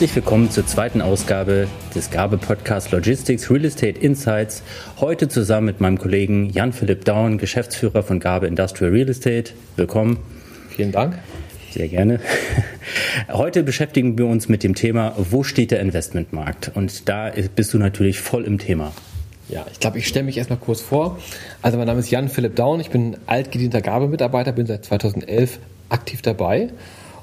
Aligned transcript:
Herzlich 0.00 0.16
willkommen 0.16 0.50
zur 0.50 0.66
zweiten 0.66 1.02
Ausgabe 1.02 1.68
des 1.94 2.10
Gabe 2.10 2.38
Podcast 2.38 2.90
Logistics 2.90 3.50
Real 3.50 3.66
Estate 3.66 4.00
Insights. 4.00 4.62
Heute 4.98 5.28
zusammen 5.28 5.66
mit 5.66 5.82
meinem 5.82 5.98
Kollegen 5.98 6.48
Jan-Philipp 6.48 7.04
Daun, 7.04 7.36
Geschäftsführer 7.36 8.02
von 8.02 8.18
Gabe 8.18 8.46
Industrial 8.46 8.90
Real 8.90 9.10
Estate. 9.10 9.52
Willkommen. 9.76 10.16
Vielen 10.70 10.90
Dank. 10.90 11.18
Sehr 11.72 11.86
gerne. 11.88 12.18
Heute 13.30 13.62
beschäftigen 13.62 14.16
wir 14.16 14.24
uns 14.24 14.48
mit 14.48 14.62
dem 14.62 14.74
Thema, 14.74 15.14
wo 15.18 15.42
steht 15.42 15.70
der 15.70 15.80
Investmentmarkt? 15.80 16.72
Und 16.74 17.06
da 17.10 17.30
bist 17.54 17.74
du 17.74 17.78
natürlich 17.78 18.20
voll 18.20 18.44
im 18.44 18.56
Thema. 18.56 18.92
Ja, 19.50 19.66
ich 19.70 19.80
glaube, 19.80 19.98
ich 19.98 20.08
stelle 20.08 20.24
mich 20.24 20.38
erstmal 20.38 20.60
kurz 20.60 20.80
vor. 20.80 21.18
Also 21.60 21.76
mein 21.76 21.86
Name 21.86 22.00
ist 22.00 22.10
Jan 22.10 22.30
Philipp 22.30 22.56
Daun, 22.56 22.80
ich 22.80 22.88
bin 22.88 23.18
altgedienter 23.26 23.82
Gabe-Mitarbeiter, 23.82 24.52
bin 24.52 24.64
seit 24.64 24.82
2011 24.82 25.58
aktiv 25.90 26.22
dabei 26.22 26.70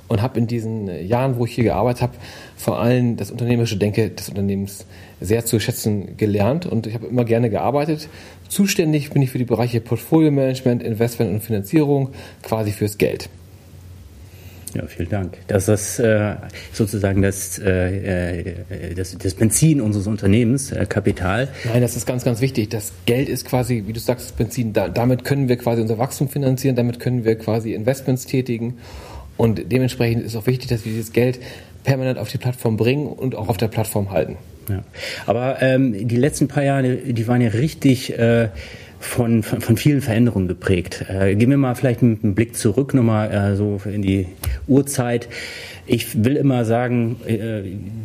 und 0.07 0.21
habe 0.21 0.39
in 0.39 0.47
diesen 0.47 0.87
Jahren, 1.05 1.37
wo 1.37 1.45
ich 1.45 1.53
hier 1.53 1.65
gearbeitet 1.65 2.01
habe, 2.01 2.13
vor 2.55 2.79
allem 2.79 3.17
das 3.17 3.31
unternehmerische 3.31 3.77
Denke 3.77 4.09
des 4.09 4.29
Unternehmens 4.29 4.85
sehr 5.19 5.45
zu 5.45 5.59
schätzen 5.59 6.17
gelernt 6.17 6.65
und 6.65 6.87
ich 6.87 6.93
habe 6.93 7.07
immer 7.07 7.25
gerne 7.25 7.49
gearbeitet. 7.49 8.09
Zuständig 8.49 9.09
bin 9.11 9.21
ich 9.21 9.31
für 9.31 9.37
die 9.37 9.45
Bereiche 9.45 9.81
Portfolio 9.81 10.31
Management, 10.31 10.83
Investment 10.83 11.31
und 11.31 11.41
Finanzierung, 11.41 12.09
quasi 12.43 12.71
fürs 12.71 12.97
Geld. 12.97 13.29
Ja, 14.73 14.85
vielen 14.85 15.09
Dank. 15.09 15.37
Das 15.47 15.69
ist 15.69 15.97
äh, 15.99 16.35
sozusagen 16.73 17.21
das, 17.21 17.57
äh, 17.57 18.41
äh, 18.41 18.93
das, 18.95 19.17
das 19.17 19.33
Benzin 19.33 19.81
unseres 19.81 20.07
Unternehmens, 20.07 20.71
äh, 20.71 20.85
Kapital. 20.85 21.47
Nein, 21.65 21.81
das 21.81 21.95
ist 21.95 22.05
ganz, 22.05 22.23
ganz 22.23 22.41
wichtig. 22.41 22.69
Das 22.69 22.91
Geld 23.05 23.29
ist 23.29 23.45
quasi, 23.45 23.85
wie 23.87 23.93
du 23.93 23.99
sagst, 23.99 24.25
das 24.25 24.31
Benzin. 24.33 24.73
Da, 24.73 24.89
damit 24.89 25.23
können 25.23 25.47
wir 25.47 25.57
quasi 25.57 25.81
unser 25.81 25.97
Wachstum 25.97 26.27
finanzieren, 26.27 26.75
damit 26.75 26.99
können 26.99 27.23
wir 27.23 27.37
quasi 27.37 27.73
Investments 27.73 28.25
tätigen 28.25 28.77
und 29.37 29.71
dementsprechend 29.71 30.23
ist 30.23 30.35
auch 30.35 30.47
wichtig, 30.47 30.67
dass 30.69 30.83
wir 30.85 30.91
dieses 30.91 31.13
Geld 31.13 31.39
permanent 31.83 32.19
auf 32.19 32.29
die 32.29 32.37
Plattform 32.37 32.75
bringen 32.75 33.07
und 33.07 33.35
auch 33.35 33.47
auf 33.47 33.57
der 33.57 33.69
Plattform 33.69 34.11
halten. 34.11 34.37
Ja. 34.69 34.83
Aber 35.25 35.61
ähm, 35.61 36.07
die 36.07 36.17
letzten 36.17 36.47
paar 36.47 36.63
Jahre, 36.63 36.97
die 36.97 37.27
waren 37.27 37.41
ja 37.41 37.49
richtig 37.49 38.17
äh, 38.17 38.49
von, 38.99 39.43
von, 39.43 39.61
von 39.61 39.77
vielen 39.77 40.01
Veränderungen 40.01 40.47
geprägt. 40.47 41.05
Äh, 41.07 41.35
gehen 41.35 41.49
wir 41.49 41.57
mal 41.57 41.75
vielleicht 41.75 42.01
mit 42.01 42.23
einem 42.23 42.35
Blick 42.35 42.55
zurück 42.55 42.93
nochmal 42.93 43.31
äh, 43.31 43.55
so 43.55 43.79
in 43.85 44.01
die 44.01 44.27
Urzeit. 44.67 45.29
Ich 45.89 46.23
will 46.23 46.35
immer 46.35 46.65
sagen, 46.65 47.15
äh, 47.25 47.61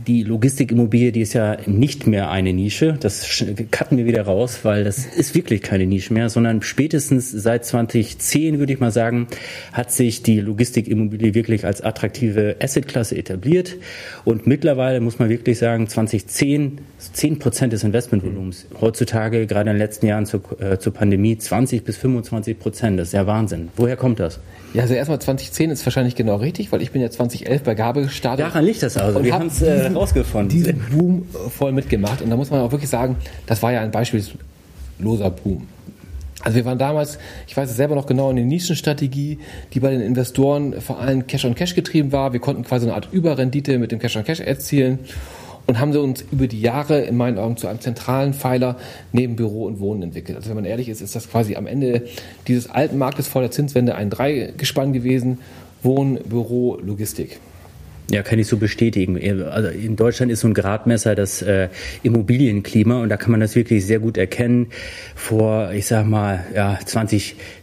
die 0.06 0.22
Logistikimmobilie, 0.22 1.11
die 1.11 1.20
ist 1.20 1.33
ja 1.33 1.56
nicht 1.66 2.06
mehr 2.06 2.30
eine 2.30 2.52
Nische. 2.52 2.97
Das 3.00 3.44
cutten 3.72 3.98
wir 3.98 4.06
wieder 4.06 4.22
raus, 4.22 4.61
weil 4.62 4.84
das 4.84 5.05
ist 5.05 5.34
wirklich 5.34 5.62
keine 5.62 5.86
Nische 5.86 6.14
mehr, 6.14 6.28
sondern 6.28 6.62
spätestens 6.62 7.33
seit 7.33 7.64
2010, 7.64 8.61
würde 8.61 8.72
ich 8.72 8.78
mal 8.78 8.92
sagen, 8.92 9.27
hat 9.72 9.91
sich 9.91 10.22
die 10.22 10.41
Logistikimmobilie 10.41 11.34
wirklich 11.34 11.66
als 11.66 11.80
attraktive 11.80 12.56
Assetklasse 12.62 13.16
etabliert. 13.16 13.77
Und 14.24 14.46
mittlerweile 14.46 15.00
muss 15.00 15.19
man 15.19 15.28
wirklich 15.28 15.58
sagen, 15.58 15.89
2010, 15.89 16.78
10 16.98 17.39
Prozent 17.41 17.72
des 17.72 17.83
Investmentvolumens. 17.83 18.67
Heutzutage, 18.80 19.46
gerade 19.48 19.70
in 19.70 19.77
den 19.77 19.78
letzten 19.78 20.06
Jahren 20.06 20.27
zur, 20.27 20.41
äh, 20.61 20.78
zur 20.78 20.94
Pandemie, 20.94 21.36
20 21.36 21.83
bis 21.83 21.96
25 21.96 22.61
Prozent. 22.61 23.00
Das 23.00 23.08
ist 23.08 23.14
ja 23.14 23.27
Wahnsinn. 23.27 23.70
Woher 23.77 23.96
kommt 23.96 24.20
das? 24.20 24.39
Ja, 24.74 24.83
also 24.83 24.94
erstmal 24.94 25.20
2010 25.20 25.70
ist 25.70 25.84
wahrscheinlich 25.84 26.14
genau 26.14 26.36
richtig, 26.36 26.72
weil 26.72 26.80
ich 26.80 26.92
bin 26.92 27.02
ja 27.02 27.11
2011 27.11 27.62
bei 27.62 27.71
Gabe 27.74 28.02
gestartet. 28.02 28.46
Daran 28.46 28.64
liegt 28.64 28.82
das 28.82 28.96
also. 28.96 29.22
Wir 29.22 29.34
haben 29.34 29.46
es 29.46 29.62
äh, 29.62 29.88
rausgefunden. 29.88 30.48
Diesen 30.48 30.78
Boom 30.90 31.26
voll 31.50 31.72
mitgemacht. 31.72 32.22
Und 32.22 32.30
da 32.30 32.36
muss 32.36 32.50
man 32.50 32.60
auch 32.60 32.72
wirklich 32.72 32.90
sagen, 32.90 33.16
das 33.46 33.62
war 33.62 33.72
ja 33.72 33.80
ein 33.80 33.90
beispielloser 33.90 35.30
Boom. 35.30 35.66
Also 36.44 36.56
wir 36.56 36.64
waren 36.64 36.78
damals, 36.78 37.18
ich 37.46 37.56
weiß 37.56 37.70
es 37.70 37.76
selber 37.76 37.94
noch 37.94 38.06
genau, 38.06 38.30
in 38.30 38.36
der 38.36 38.44
Nischenstrategie, 38.44 39.38
die 39.72 39.80
bei 39.80 39.90
den 39.90 40.00
Investoren 40.00 40.80
vor 40.80 40.98
allem 40.98 41.27
Cash-on-Cash 41.27 41.72
-Cash 41.72 41.74
getrieben 41.74 42.12
war. 42.12 42.32
Wir 42.32 42.40
konnten 42.40 42.64
quasi 42.64 42.86
eine 42.86 42.94
Art 42.94 43.08
Überrendite 43.12 43.78
mit 43.78 43.92
dem 43.92 44.00
Cash-on-Cash 44.00 44.40
-Cash 44.40 44.44
erzielen 44.44 44.98
und 45.66 45.78
haben 45.78 45.92
sie 45.92 46.00
uns 46.00 46.24
über 46.32 46.48
die 46.48 46.61
Jahre 46.61 47.00
in 47.02 47.16
meinen 47.16 47.38
Augen 47.38 47.56
zu 47.56 47.68
einem 47.68 47.80
zentralen 47.80 48.34
Pfeiler 48.34 48.77
neben 49.12 49.36
Büro 49.36 49.66
und 49.66 49.80
Wohnen 49.80 50.02
entwickelt. 50.02 50.36
Also 50.36 50.48
wenn 50.48 50.56
man 50.56 50.64
ehrlich 50.64 50.88
ist, 50.88 51.00
ist 51.00 51.14
das 51.14 51.30
quasi 51.30 51.55
am 51.55 51.66
Ende 51.66 52.02
dieses 52.48 52.68
alten 52.68 52.98
Marktes 52.98 53.28
vor 53.28 53.42
der 53.42 53.50
Zinswende 53.50 53.94
ein 53.94 54.11
Dreigespann 54.11 54.92
gewesen. 54.92 55.38
Wohnen, 55.82 56.18
Büro, 56.28 56.78
Logistik. 56.82 57.38
Ja, 58.12 58.23
kann 58.23 58.39
ich 58.39 58.46
so 58.46 58.58
bestätigen. 58.58 59.17
Also 59.48 59.70
in 59.70 59.96
Deutschland 59.96 60.30
ist 60.30 60.40
so 60.40 60.48
ein 60.48 60.52
Gradmesser 60.52 61.14
das 61.14 61.40
äh, 61.40 61.70
Immobilienklima 62.02 63.00
und 63.00 63.08
da 63.08 63.17
kann 63.17 63.30
man 63.30 63.40
das 63.40 63.56
wirklich 63.56 63.86
sehr 63.86 64.00
gut 64.00 64.18
erkennen. 64.18 64.67
Vor, 65.14 65.73
ich 65.73 65.86
sag 65.86 66.05
mal, 66.05 66.45
ja, 66.55 66.78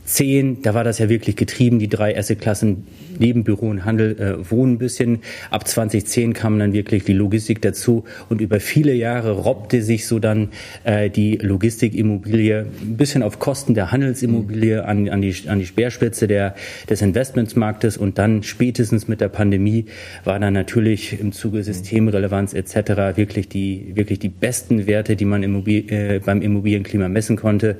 2010, 0.09 0.63
da 0.63 0.73
war 0.73 0.83
das 0.83 0.97
ja 0.97 1.07
wirklich 1.07 1.35
getrieben, 1.35 1.77
die 1.77 1.87
drei 1.87 2.17
Assetklassen 2.17 2.87
neben 3.19 3.43
Büro 3.43 3.67
und 3.67 3.85
Handel 3.85 4.19
äh, 4.19 4.49
wohnen 4.49 4.73
ein 4.73 4.77
bisschen. 4.79 5.19
Ab 5.51 5.67
2010 5.67 6.33
kam 6.33 6.57
dann 6.57 6.73
wirklich 6.73 7.03
die 7.03 7.13
Logistik 7.13 7.61
dazu 7.61 8.05
und 8.27 8.41
über 8.41 8.59
viele 8.59 8.93
Jahre 8.93 9.31
robbte 9.31 9.83
sich 9.83 10.07
so 10.07 10.17
dann 10.17 10.49
äh, 10.83 11.11
die 11.11 11.35
Logistikimmobilie 11.35 12.65
ein 12.81 12.97
bisschen 12.97 13.21
auf 13.21 13.37
Kosten 13.37 13.75
der 13.75 13.91
Handelsimmobilie 13.91 14.83
an, 14.83 15.09
an, 15.09 15.21
die, 15.21 15.35
an 15.47 15.59
die 15.59 15.67
Speerspitze 15.67 16.27
der, 16.27 16.55
des 16.89 17.03
Investmentsmarktes 17.03 17.97
und 17.97 18.17
dann 18.17 18.41
spätestens 18.41 19.07
mit 19.07 19.21
der 19.21 19.29
Pandemie 19.29 19.85
war 20.23 20.39
dann 20.39 20.53
natürlich 20.53 21.19
im 21.19 21.33
Zuge 21.33 21.61
Systemrelevanz 21.61 22.53
etc. 22.53 23.15
wirklich 23.15 23.47
die, 23.47 23.91
wirklich 23.93 24.17
die 24.17 24.29
besten 24.29 24.87
Werte, 24.87 25.15
die 25.15 25.25
man 25.25 25.43
Immobil 25.43 25.91
äh, 25.91 26.19
beim 26.19 26.41
Immobilienklima 26.41 27.09
messen 27.09 27.35
konnte. 27.35 27.75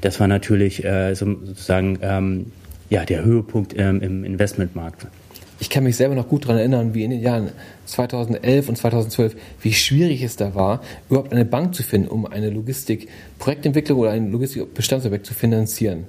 Das 0.00 0.20
war 0.20 0.28
natürlich 0.28 0.84
äh, 0.84 1.14
so, 1.14 1.26
sozusagen 1.44 1.71
ähm, 1.78 2.52
ja, 2.90 3.04
der 3.04 3.24
Höhepunkt 3.24 3.74
ähm, 3.76 4.00
im 4.00 4.24
Investmentmarkt. 4.24 5.06
Ich 5.62 5.70
kann 5.70 5.84
mich 5.84 5.96
selber 5.96 6.16
noch 6.16 6.28
gut 6.28 6.44
daran 6.44 6.58
erinnern, 6.58 6.92
wie 6.92 7.04
in 7.04 7.10
den 7.10 7.20
Jahren 7.20 7.50
2011 7.86 8.68
und 8.68 8.76
2012, 8.76 9.36
wie 9.60 9.72
schwierig 9.72 10.22
es 10.22 10.34
da 10.34 10.56
war, 10.56 10.82
überhaupt 11.08 11.32
eine 11.32 11.44
Bank 11.44 11.74
zu 11.74 11.84
finden, 11.84 12.08
um 12.08 12.26
eine 12.26 12.50
Logistik-Projektentwicklung 12.50 13.98
oder 14.00 14.10
ein 14.10 14.32
Logistik-Bestandsobjekt 14.32 15.24
zu 15.24 15.34
finanzieren. 15.34 16.06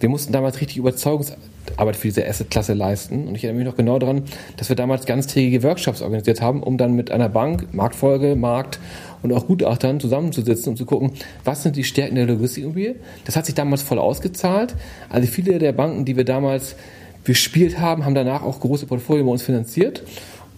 Wir 0.00 0.08
mussten 0.08 0.32
damals 0.32 0.60
richtig 0.60 0.78
Überzeugungsarbeit 0.78 1.96
für 1.96 2.08
diese 2.08 2.26
Assetklasse 2.26 2.74
leisten. 2.74 3.28
Und 3.28 3.36
ich 3.36 3.44
erinnere 3.44 3.64
mich 3.64 3.70
noch 3.70 3.76
genau 3.76 3.98
daran, 4.00 4.24
dass 4.56 4.68
wir 4.68 4.76
damals 4.76 5.06
ganztägige 5.06 5.62
Workshops 5.62 6.02
organisiert 6.02 6.40
haben, 6.40 6.62
um 6.62 6.76
dann 6.76 6.94
mit 6.94 7.10
einer 7.10 7.28
Bank, 7.28 7.72
Marktfolge, 7.72 8.36
Markt 8.36 8.80
und 9.22 9.32
auch 9.32 9.46
Gutachtern 9.46 10.00
zusammenzusitzen 10.00 10.70
und 10.70 10.76
zu 10.76 10.86
gucken, 10.86 11.12
was 11.44 11.62
sind 11.62 11.76
die 11.76 11.84
Stärken 11.84 12.16
der 12.16 12.26
Logistikimmobilie. 12.26 12.96
Das 13.24 13.36
hat 13.36 13.46
sich 13.46 13.54
damals 13.54 13.82
voll 13.82 13.98
ausgezahlt. 13.98 14.74
Also 15.08 15.26
viele 15.28 15.58
der 15.58 15.72
Banken, 15.72 16.04
die 16.04 16.16
wir 16.16 16.24
damals 16.24 16.76
bespielt 17.24 17.78
haben, 17.78 18.04
haben 18.04 18.14
danach 18.14 18.42
auch 18.42 18.60
große 18.60 18.86
Portfolien 18.86 19.26
bei 19.26 19.32
uns 19.32 19.42
finanziert. 19.42 20.02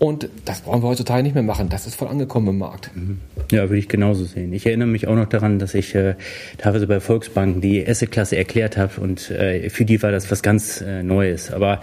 Und 0.00 0.31
das 0.47 0.62
brauchen 0.62 0.82
wir 0.82 0.88
heutzutage 0.88 1.22
nicht 1.22 1.34
mehr 1.34 1.43
machen. 1.43 1.69
Das 1.69 1.87
ist 1.87 1.94
voll 1.94 2.09
angekommen 2.09 2.49
im 2.49 2.59
Markt. 2.59 2.91
Mhm. 2.94 3.19
Ja, 3.53 3.65
würde 3.65 3.76
ich 3.76 3.88
genauso 3.88 4.25
sehen. 4.25 4.50
Ich 4.54 4.65
erinnere 4.65 4.88
mich 4.88 5.06
auch 5.06 5.15
noch 5.15 5.28
daran, 5.28 5.59
dass 5.59 5.75
ich 5.75 5.94
äh, 5.94 6.15
teilweise 6.56 6.87
bei 6.87 7.00
Volksbanken 7.00 7.60
die 7.60 7.87
Asset-Klasse 7.87 8.34
erklärt 8.34 8.78
habe 8.78 8.99
und 9.03 9.31
äh, 9.31 9.69
für 9.69 9.84
die 9.84 10.03
war 10.03 10.10
das 10.10 10.31
was 10.31 10.43
ganz 10.43 10.81
äh, 10.81 11.03
Neues. 11.03 11.53
Aber 11.53 11.82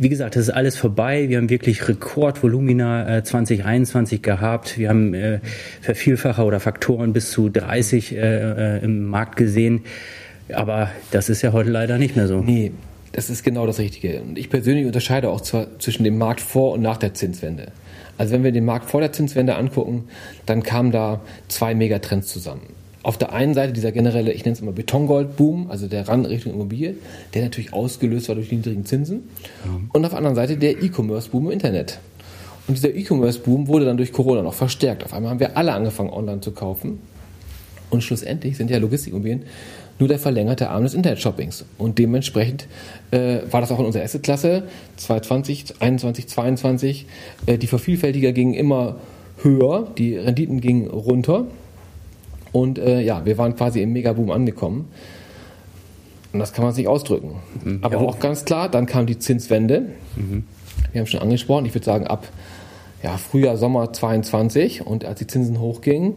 wie 0.00 0.08
gesagt, 0.08 0.34
das 0.34 0.44
ist 0.44 0.50
alles 0.50 0.78
vorbei. 0.78 1.28
Wir 1.28 1.36
haben 1.36 1.50
wirklich 1.50 1.86
Rekordvolumina 1.86 3.18
äh, 3.18 3.22
2021 3.22 4.22
gehabt. 4.22 4.78
Wir 4.78 4.88
haben 4.88 5.12
äh, 5.12 5.40
Vervielfacher 5.82 6.46
oder 6.46 6.58
Faktoren 6.58 7.12
bis 7.12 7.30
zu 7.30 7.50
30 7.50 8.16
äh, 8.16 8.16
äh, 8.16 8.82
im 8.82 9.04
Markt 9.04 9.36
gesehen. 9.36 9.82
Aber 10.54 10.90
das 11.10 11.28
ist 11.28 11.42
ja 11.42 11.52
heute 11.52 11.68
leider 11.68 11.98
nicht 11.98 12.16
mehr 12.16 12.28
so. 12.28 12.40
Nee, 12.40 12.72
das 13.12 13.28
ist 13.28 13.44
genau 13.44 13.66
das 13.66 13.78
Richtige. 13.78 14.22
Und 14.22 14.38
ich 14.38 14.48
persönlich 14.48 14.86
unterscheide 14.86 15.28
auch 15.28 15.42
zwar 15.42 15.78
zwischen 15.78 16.04
dem 16.04 16.16
Markt 16.16 16.40
vor 16.40 16.72
und 16.72 16.80
nach 16.80 16.96
der 16.96 17.12
Zinswende. 17.12 17.66
Also 18.16 18.32
wenn 18.32 18.42
wir 18.42 18.52
den 18.52 18.64
Markt 18.64 18.88
vor 18.88 19.02
der 19.02 19.12
Zinswende 19.12 19.56
angucken, 19.56 20.04
dann 20.46 20.62
kamen 20.62 20.92
da 20.92 21.20
zwei 21.48 21.74
Megatrends 21.74 22.28
zusammen 22.28 22.79
auf 23.02 23.16
der 23.16 23.32
einen 23.32 23.54
Seite 23.54 23.72
dieser 23.72 23.92
generelle, 23.92 24.32
ich 24.32 24.44
nenne 24.44 24.52
es 24.54 24.60
immer 24.60 24.72
Betongold-Boom, 24.72 25.70
also 25.70 25.86
der 25.86 26.08
Run 26.08 26.26
Richtung 26.26 26.52
Immobilie, 26.52 26.96
der 27.34 27.42
natürlich 27.42 27.72
ausgelöst 27.72 28.28
war 28.28 28.34
durch 28.34 28.50
die 28.50 28.56
niedrigen 28.56 28.84
Zinsen. 28.84 29.28
Ja. 29.64 29.70
Und 29.92 30.04
auf 30.04 30.10
der 30.10 30.18
anderen 30.18 30.36
Seite 30.36 30.56
der 30.56 30.82
E-Commerce-Boom 30.82 31.46
im 31.46 31.52
Internet. 31.52 31.98
Und 32.68 32.76
dieser 32.76 32.94
E-Commerce-Boom 32.94 33.68
wurde 33.68 33.86
dann 33.86 33.96
durch 33.96 34.12
Corona 34.12 34.42
noch 34.42 34.54
verstärkt. 34.54 35.04
Auf 35.04 35.14
einmal 35.14 35.30
haben 35.30 35.40
wir 35.40 35.56
alle 35.56 35.72
angefangen, 35.72 36.10
online 36.10 36.40
zu 36.40 36.52
kaufen. 36.52 37.00
Und 37.88 38.04
schlussendlich 38.04 38.56
sind 38.56 38.70
ja 38.70 38.78
Logistikimmobilien 38.78 39.44
nur 40.00 40.08
der 40.08 40.18
verlängerte 40.18 40.70
Arm 40.70 40.82
des 40.82 40.94
Internet-Shoppings. 40.94 41.66
Und 41.78 41.98
dementsprechend 41.98 42.66
äh, 43.10 43.40
war 43.50 43.60
das 43.60 43.70
auch 43.70 43.78
in 43.78 43.84
unserer 43.84 44.02
Asset-Klasse 44.02 44.64
2020, 44.96 45.66
2021, 45.66 46.26
2022. 46.28 47.06
Äh, 47.46 47.58
die 47.58 47.66
Vervielfältiger 47.66 48.32
gingen 48.32 48.54
immer 48.54 48.96
höher, 49.42 49.88
die 49.96 50.16
Renditen 50.16 50.60
gingen 50.60 50.88
runter. 50.88 51.44
Und 52.52 52.78
äh, 52.78 53.00
ja, 53.00 53.24
wir 53.24 53.38
waren 53.38 53.54
quasi 53.56 53.80
im 53.82 53.92
Megaboom 53.92 54.30
angekommen. 54.30 54.88
Und 56.32 56.38
das 56.38 56.52
kann 56.52 56.64
man 56.64 56.74
sich 56.74 56.86
ausdrücken. 56.86 57.36
Mhm. 57.64 57.78
Aber 57.82 57.96
ja. 57.96 58.00
auch 58.00 58.18
ganz 58.18 58.44
klar, 58.44 58.68
dann 58.68 58.86
kam 58.86 59.06
die 59.06 59.18
Zinswende. 59.18 59.86
Mhm. 60.16 60.44
Wir 60.92 61.00
haben 61.00 61.06
schon 61.06 61.20
angesprochen, 61.20 61.66
ich 61.66 61.74
würde 61.74 61.84
sagen 61.84 62.06
ab 62.06 62.28
ja, 63.02 63.16
Frühjahr, 63.16 63.56
Sommer 63.56 63.92
22 63.92 64.86
und 64.86 65.04
als 65.04 65.18
die 65.18 65.26
Zinsen 65.26 65.58
hochgingen, 65.60 66.16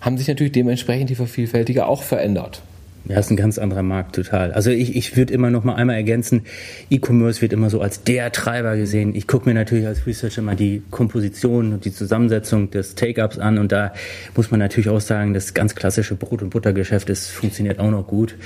haben 0.00 0.16
sich 0.16 0.28
natürlich 0.28 0.52
dementsprechend 0.52 1.10
die 1.10 1.14
Vervielfältiger 1.14 1.88
auch 1.88 2.02
verändert. 2.02 2.62
Ja, 3.08 3.18
ist 3.18 3.30
ein 3.30 3.36
ganz 3.36 3.58
anderer 3.58 3.82
Markt, 3.82 4.14
total. 4.14 4.52
Also 4.52 4.70
ich, 4.70 4.94
ich 4.94 5.16
würde 5.16 5.32
immer 5.32 5.50
noch 5.50 5.64
mal 5.64 5.74
einmal 5.74 5.96
ergänzen, 5.96 6.42
E-Commerce 6.90 7.40
wird 7.42 7.52
immer 7.52 7.70
so 7.70 7.80
als 7.80 8.04
der 8.04 8.30
Treiber 8.30 8.76
gesehen. 8.76 9.14
Ich 9.14 9.26
gucke 9.26 9.48
mir 9.48 9.54
natürlich 9.54 9.86
als 9.86 10.06
Researcher 10.06 10.42
mal 10.42 10.54
die 10.54 10.82
Komposition 10.90 11.72
und 11.72 11.84
die 11.84 11.92
Zusammensetzung 11.92 12.70
des 12.70 12.94
Take-Ups 12.94 13.38
an 13.38 13.58
und 13.58 13.72
da 13.72 13.92
muss 14.36 14.50
man 14.50 14.60
natürlich 14.60 14.88
auch 14.90 15.00
sagen, 15.00 15.34
das 15.34 15.54
ganz 15.54 15.74
klassische 15.74 16.14
Brot- 16.14 16.42
und 16.42 16.50
Buttergeschäft 16.50 17.10
ist, 17.10 17.30
funktioniert 17.30 17.78
auch 17.78 17.90
noch 17.90 18.06
gut. 18.06 18.36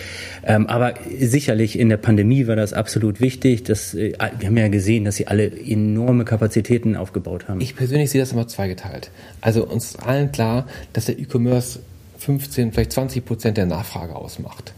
Ähm, 0.45 0.67
aber 0.67 0.95
sicherlich 1.19 1.79
in 1.79 1.89
der 1.89 1.97
Pandemie 1.97 2.47
war 2.47 2.56
das 2.56 2.73
absolut 2.73 3.21
wichtig. 3.21 3.65
Dass, 3.65 3.95
äh, 3.95 4.12
wir 4.39 4.49
haben 4.49 4.56
ja 4.56 4.69
gesehen, 4.69 5.05
dass 5.05 5.17
sie 5.17 5.27
alle 5.27 5.51
enorme 5.51 6.25
Kapazitäten 6.25 6.97
aufgebaut 6.97 7.49
haben. 7.49 7.61
Ich 7.61 7.77
persönlich 7.77 8.11
sehe 8.11 8.21
das 8.21 8.33
immer 8.33 8.47
zweigeteilt. 8.47 9.11
Also 9.41 9.67
uns 9.67 9.97
allen 9.97 10.33
klar, 10.33 10.67
dass 10.93 11.06
der 11.06 11.19
E-Commerce 11.19 11.81
15, 12.25 12.73
vielleicht 12.73 12.93
20 12.93 13.25
Prozent 13.25 13.56
der 13.56 13.67
Nachfrage 13.67 14.15
ausmacht. 14.15 14.73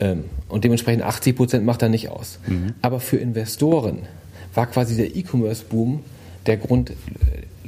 Ähm, 0.00 0.24
und 0.48 0.64
dementsprechend 0.64 1.02
80 1.02 1.36
Prozent 1.36 1.64
macht 1.64 1.82
er 1.82 1.88
nicht 1.88 2.08
aus. 2.08 2.38
Mhm. 2.46 2.74
Aber 2.82 3.00
für 3.00 3.16
Investoren 3.16 4.00
war 4.54 4.66
quasi 4.66 4.96
der 4.96 5.14
E-Commerce-Boom 5.14 6.00
der 6.46 6.56
Grund, 6.56 6.90
äh, 6.90 6.94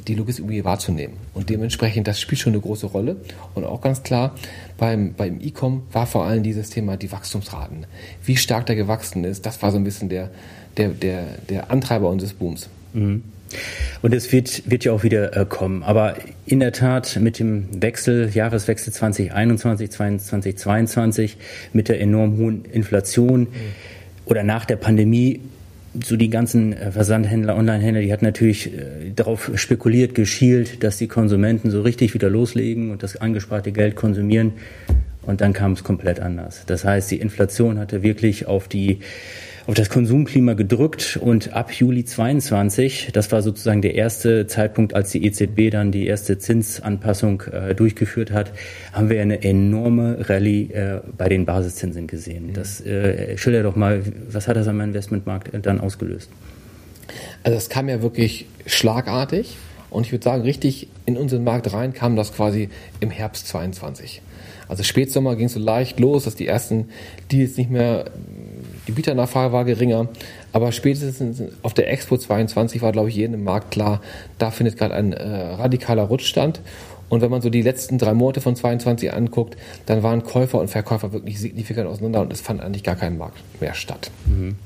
die 0.06 0.14
Logistikimmobilie 0.14 0.64
wahrzunehmen. 0.64 1.16
Und 1.34 1.50
dementsprechend, 1.50 2.06
das 2.06 2.20
spielt 2.20 2.40
schon 2.40 2.52
eine 2.52 2.62
große 2.62 2.86
Rolle. 2.86 3.16
Und 3.54 3.64
auch 3.64 3.80
ganz 3.80 4.02
klar, 4.02 4.34
beim, 4.78 5.14
beim 5.14 5.40
E-Com 5.40 5.82
war 5.92 6.06
vor 6.06 6.24
allem 6.24 6.42
dieses 6.42 6.70
Thema 6.70 6.96
die 6.96 7.10
Wachstumsraten. 7.10 7.86
Wie 8.24 8.36
stark 8.36 8.66
der 8.66 8.76
gewachsen 8.76 9.24
ist, 9.24 9.46
das 9.46 9.62
war 9.62 9.72
so 9.72 9.78
ein 9.78 9.84
bisschen 9.84 10.08
der, 10.08 10.30
der, 10.76 10.88
der, 10.90 11.24
der 11.48 11.70
Antreiber 11.70 12.08
unseres 12.08 12.34
Booms. 12.34 12.68
Mhm. 12.92 13.22
Und 14.02 14.14
es 14.14 14.32
wird, 14.32 14.70
wird 14.70 14.84
ja 14.84 14.92
auch 14.92 15.02
wieder 15.02 15.36
äh, 15.36 15.46
kommen. 15.46 15.82
Aber 15.82 16.16
in 16.46 16.60
der 16.60 16.72
Tat 16.72 17.18
mit 17.20 17.38
dem 17.38 17.82
Wechsel, 17.82 18.30
Jahreswechsel 18.32 18.92
2021, 18.92 19.90
2022, 19.90 21.36
mit 21.72 21.88
der 21.88 22.00
enorm 22.00 22.36
hohen 22.36 22.64
Inflation 22.66 23.40
mhm. 23.40 23.48
oder 24.26 24.42
nach 24.42 24.64
der 24.64 24.76
Pandemie, 24.76 25.40
so 26.04 26.16
die 26.16 26.30
ganzen 26.30 26.72
äh, 26.72 26.92
Versandhändler, 26.92 27.56
Onlinehändler, 27.56 28.02
die 28.02 28.12
hatten 28.12 28.24
natürlich 28.24 28.66
äh, 28.66 29.12
darauf 29.14 29.50
spekuliert, 29.54 30.14
geschielt, 30.14 30.82
dass 30.84 30.98
die 30.98 31.08
Konsumenten 31.08 31.70
so 31.70 31.82
richtig 31.82 32.14
wieder 32.14 32.28
loslegen 32.28 32.90
und 32.90 33.02
das 33.02 33.16
angesparte 33.16 33.72
Geld 33.72 33.96
konsumieren. 33.96 34.52
Und 35.22 35.40
dann 35.40 35.52
kam 35.52 35.72
es 35.72 35.82
komplett 35.82 36.20
anders. 36.20 36.62
Das 36.66 36.84
heißt, 36.84 37.10
die 37.10 37.16
Inflation 37.16 37.78
hatte 37.78 38.02
wirklich 38.02 38.46
auf 38.46 38.68
die 38.68 39.00
auf 39.66 39.74
das 39.74 39.90
Konsumklima 39.90 40.54
gedrückt 40.54 41.18
und 41.20 41.52
ab 41.52 41.72
Juli 41.72 42.04
22, 42.04 43.10
das 43.12 43.32
war 43.32 43.42
sozusagen 43.42 43.82
der 43.82 43.94
erste 43.94 44.46
Zeitpunkt, 44.46 44.94
als 44.94 45.10
die 45.10 45.24
EZB 45.26 45.70
dann 45.70 45.90
die 45.90 46.06
erste 46.06 46.38
Zinsanpassung 46.38 47.42
äh, 47.50 47.74
durchgeführt 47.74 48.30
hat, 48.30 48.52
haben 48.92 49.10
wir 49.10 49.20
eine 49.20 49.42
enorme 49.42 50.28
Rallye 50.28 50.70
äh, 50.72 51.00
bei 51.18 51.28
den 51.28 51.46
Basiszinsen 51.46 52.06
gesehen. 52.06 52.52
Das 52.52 52.80
äh, 52.80 53.36
schilder 53.36 53.64
doch 53.64 53.74
mal, 53.74 54.02
was 54.30 54.46
hat 54.46 54.56
das 54.56 54.68
am 54.68 54.80
Investmentmarkt 54.80 55.50
dann 55.66 55.80
ausgelöst? 55.80 56.30
Also 57.42 57.58
es 57.58 57.68
kam 57.68 57.88
ja 57.88 58.02
wirklich 58.02 58.46
schlagartig 58.66 59.56
und 59.90 60.06
ich 60.06 60.12
würde 60.12 60.24
sagen, 60.24 60.42
richtig 60.42 60.88
in 61.06 61.16
unseren 61.16 61.42
Markt 61.42 61.72
rein 61.72 61.92
kam 61.92 62.14
das 62.14 62.32
quasi 62.32 62.68
im 63.00 63.10
Herbst 63.10 63.48
22. 63.48 64.22
Also 64.68 64.82
Spätsommer 64.82 65.36
ging 65.36 65.46
es 65.46 65.52
so 65.52 65.60
leicht 65.60 66.00
los, 66.00 66.24
dass 66.24 66.34
die 66.34 66.46
ersten 66.46 66.88
Deals 67.30 67.56
nicht 67.56 67.70
mehr 67.70 68.06
die 68.86 68.92
Bieternachfrage 68.92 69.52
war 69.52 69.64
geringer, 69.64 70.08
aber 70.52 70.72
spätestens 70.72 71.42
auf 71.62 71.74
der 71.74 71.90
Expo 71.90 72.16
22 72.16 72.82
war, 72.82 72.92
glaube 72.92 73.08
ich, 73.08 73.16
jedem 73.16 73.34
im 73.34 73.44
Markt 73.44 73.70
klar, 73.70 74.00
da 74.38 74.50
findet 74.50 74.76
gerade 74.76 74.94
ein 74.94 75.12
äh, 75.12 75.26
radikaler 75.26 76.04
Rutschstand. 76.04 76.60
Und 77.08 77.20
wenn 77.20 77.30
man 77.30 77.40
so 77.40 77.50
die 77.50 77.62
letzten 77.62 77.98
drei 77.98 78.14
Monate 78.14 78.40
von 78.40 78.56
22 78.56 79.12
anguckt, 79.12 79.56
dann 79.86 80.02
waren 80.02 80.24
Käufer 80.24 80.60
und 80.60 80.68
Verkäufer 80.68 81.12
wirklich 81.12 81.38
signifikant 81.38 81.88
auseinander 81.88 82.20
und 82.20 82.32
es 82.32 82.40
fand 82.40 82.60
eigentlich 82.60 82.82
gar 82.82 82.96
kein 82.96 83.16
Markt 83.16 83.38
mehr 83.60 83.74
statt. 83.74 84.10
Mhm. 84.26 84.56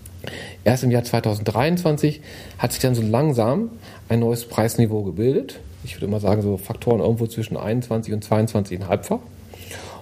Erst 0.65 0.85
im 0.85 0.91
Jahr 0.91 1.05
2023 1.05 2.21
hat 2.59 2.73
sich 2.73 2.81
dann 2.81 2.95
so 2.95 3.03
langsam 3.03 3.71
ein 4.09 4.21
neues 4.21 4.47
Preisniveau 4.47 5.03
gebildet. 5.03 5.61
Ich 5.85 5.97
würde 5.97 6.07
immer 6.07 6.21
sagen, 6.21 6.43
so 6.43 6.57
Faktoren 6.57 7.01
irgendwo 7.01 7.27
zwischen 7.27 7.57
21 7.57 8.13
und 8.13 8.25
22,5-fach. 8.25 9.21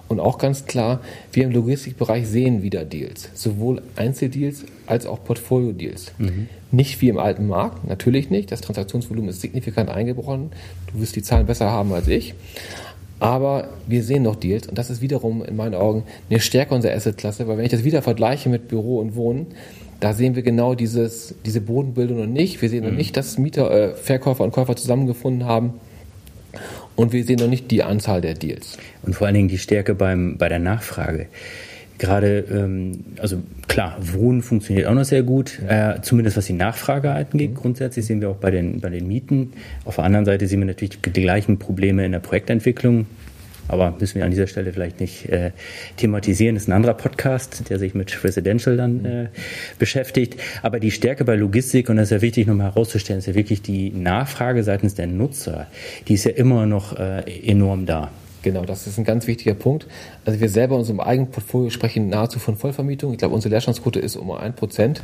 Und 0.09 0.19
auch 0.19 0.39
ganz 0.39 0.65
klar, 0.65 1.01
wir 1.31 1.45
im 1.45 1.51
Logistikbereich 1.51 2.27
sehen 2.27 2.63
wieder 2.63 2.83
Deals, 2.83 3.29
sowohl 3.35 3.81
Einzeldeals 3.95 4.65
als 4.87 5.05
auch 5.05 5.23
Portfolio-Deals. 5.23 6.11
Mhm. 6.17 6.49
Nicht 6.71 6.99
wie 7.01 7.09
im 7.09 7.19
alten 7.19 7.47
Markt, 7.47 7.87
natürlich 7.87 8.29
nicht. 8.29 8.51
Das 8.51 8.61
Transaktionsvolumen 8.61 9.29
ist 9.29 9.41
signifikant 9.41 9.89
eingebrochen. 9.89 10.51
Du 10.91 10.99
wirst 10.99 11.15
die 11.15 11.21
Zahlen 11.21 11.45
besser 11.45 11.69
haben 11.69 11.93
als 11.93 12.07
ich. 12.07 12.33
Aber 13.19 13.69
wir 13.85 14.03
sehen 14.03 14.23
noch 14.23 14.35
Deals 14.35 14.67
und 14.67 14.77
das 14.77 14.89
ist 14.89 15.01
wiederum 15.01 15.43
in 15.43 15.55
meinen 15.55 15.75
Augen 15.75 16.03
eine 16.29 16.39
Stärke 16.39 16.73
unserer 16.73 16.95
Assetklasse, 16.95 17.47
weil 17.47 17.57
wenn 17.57 17.65
ich 17.65 17.71
das 17.71 17.83
wieder 17.83 18.01
vergleiche 18.01 18.49
mit 18.49 18.67
Büro 18.67 18.99
und 18.99 19.15
Wohnen, 19.15 19.47
da 19.99 20.13
sehen 20.13 20.35
wir 20.35 20.43
genau 20.43 20.73
dieses, 20.73 21.35
diese 21.45 21.59
Bodenbildung 21.61 22.19
noch 22.19 22.25
nicht. 22.25 22.61
Wir 22.61 22.69
sehen 22.69 22.83
noch 22.83 22.91
mhm. 22.91 22.97
nicht, 22.97 23.17
dass 23.17 23.37
Mieter, 23.37 23.69
äh, 23.69 23.95
Verkäufer 23.95 24.43
und 24.43 24.51
Käufer 24.51 24.75
zusammengefunden 24.75 25.45
haben. 25.45 25.73
Und 26.99 27.13
wir 27.13 27.23
sehen 27.23 27.39
noch 27.39 27.47
nicht 27.47 27.71
die 27.71 27.81
Anzahl 27.81 28.19
der 28.19 28.33
Deals. 28.33 28.77
Und 29.03 29.13
vor 29.13 29.25
allen 29.25 29.33
Dingen 29.33 29.47
die 29.47 29.57
Stärke 29.57 29.95
beim, 29.95 30.37
bei 30.37 30.49
der 30.49 30.59
Nachfrage. 30.59 31.27
Gerade, 31.97 32.39
ähm, 32.51 33.05
also 33.19 33.37
klar, 33.69 33.95
Wohnen 34.01 34.41
funktioniert 34.41 34.85
auch 34.85 34.93
noch 34.93 35.05
sehr 35.05 35.23
gut, 35.23 35.59
äh, 35.65 36.01
zumindest 36.01 36.35
was 36.35 36.47
die 36.47 36.53
Nachfrage 36.53 37.11
angeht. 37.11 37.55
Grundsätzlich 37.55 38.05
sehen 38.05 38.19
wir 38.19 38.29
auch 38.29 38.35
bei 38.35 38.51
den, 38.51 38.81
bei 38.81 38.89
den 38.89 39.07
Mieten. 39.07 39.53
Auf 39.85 39.95
der 39.95 40.03
anderen 40.03 40.25
Seite 40.25 40.45
sehen 40.45 40.59
wir 40.59 40.65
natürlich 40.65 40.99
die 40.99 41.21
gleichen 41.21 41.57
Probleme 41.57 42.05
in 42.05 42.11
der 42.11 42.19
Projektentwicklung. 42.19 43.05
Aber 43.69 43.95
müssen 43.99 44.15
wir 44.15 44.25
an 44.25 44.31
dieser 44.31 44.47
Stelle 44.47 44.73
vielleicht 44.73 44.99
nicht 44.99 45.29
äh, 45.29 45.51
thematisieren. 45.95 46.55
Das 46.55 46.63
ist 46.63 46.69
ein 46.69 46.73
anderer 46.73 46.95
Podcast, 46.95 47.69
der 47.69 47.79
sich 47.79 47.93
mit 47.93 48.23
Residential 48.23 48.75
dann 48.75 49.05
äh, 49.05 49.27
beschäftigt. 49.77 50.39
Aber 50.61 50.79
die 50.79 50.91
Stärke 50.91 51.23
bei 51.23 51.35
Logistik, 51.35 51.89
und 51.89 51.95
das 51.95 52.05
ist 52.05 52.11
ja 52.11 52.21
wichtig 52.21 52.47
nochmal 52.47 52.71
herauszustellen, 52.71 53.19
ist 53.19 53.27
ja 53.27 53.35
wirklich 53.35 53.61
die 53.61 53.91
Nachfrage 53.91 54.63
seitens 54.63 54.95
der 54.95 55.07
Nutzer. 55.07 55.67
Die 56.07 56.15
ist 56.15 56.25
ja 56.25 56.31
immer 56.31 56.65
noch 56.65 56.97
äh, 56.99 57.21
enorm 57.45 57.85
da. 57.85 58.11
Genau, 58.41 58.63
das 58.63 58.87
ist 58.87 58.97
ein 58.97 59.03
ganz 59.03 59.27
wichtiger 59.27 59.53
Punkt. 59.53 59.85
Also 60.25 60.39
wir 60.39 60.49
selber 60.49 60.75
in 60.75 60.79
unserem 60.79 61.01
eigenen 61.01 61.29
Portfolio 61.29 61.69
sprechen 61.69 62.09
nahezu 62.09 62.39
von 62.39 62.55
Vollvermietung. 62.55 63.11
Ich 63.11 63.17
glaube, 63.17 63.35
unsere 63.35 63.51
Leerstandsquote 63.51 63.99
ist 63.99 64.15
um 64.15 64.31
ein 64.31 64.55
Prozent. 64.55 65.03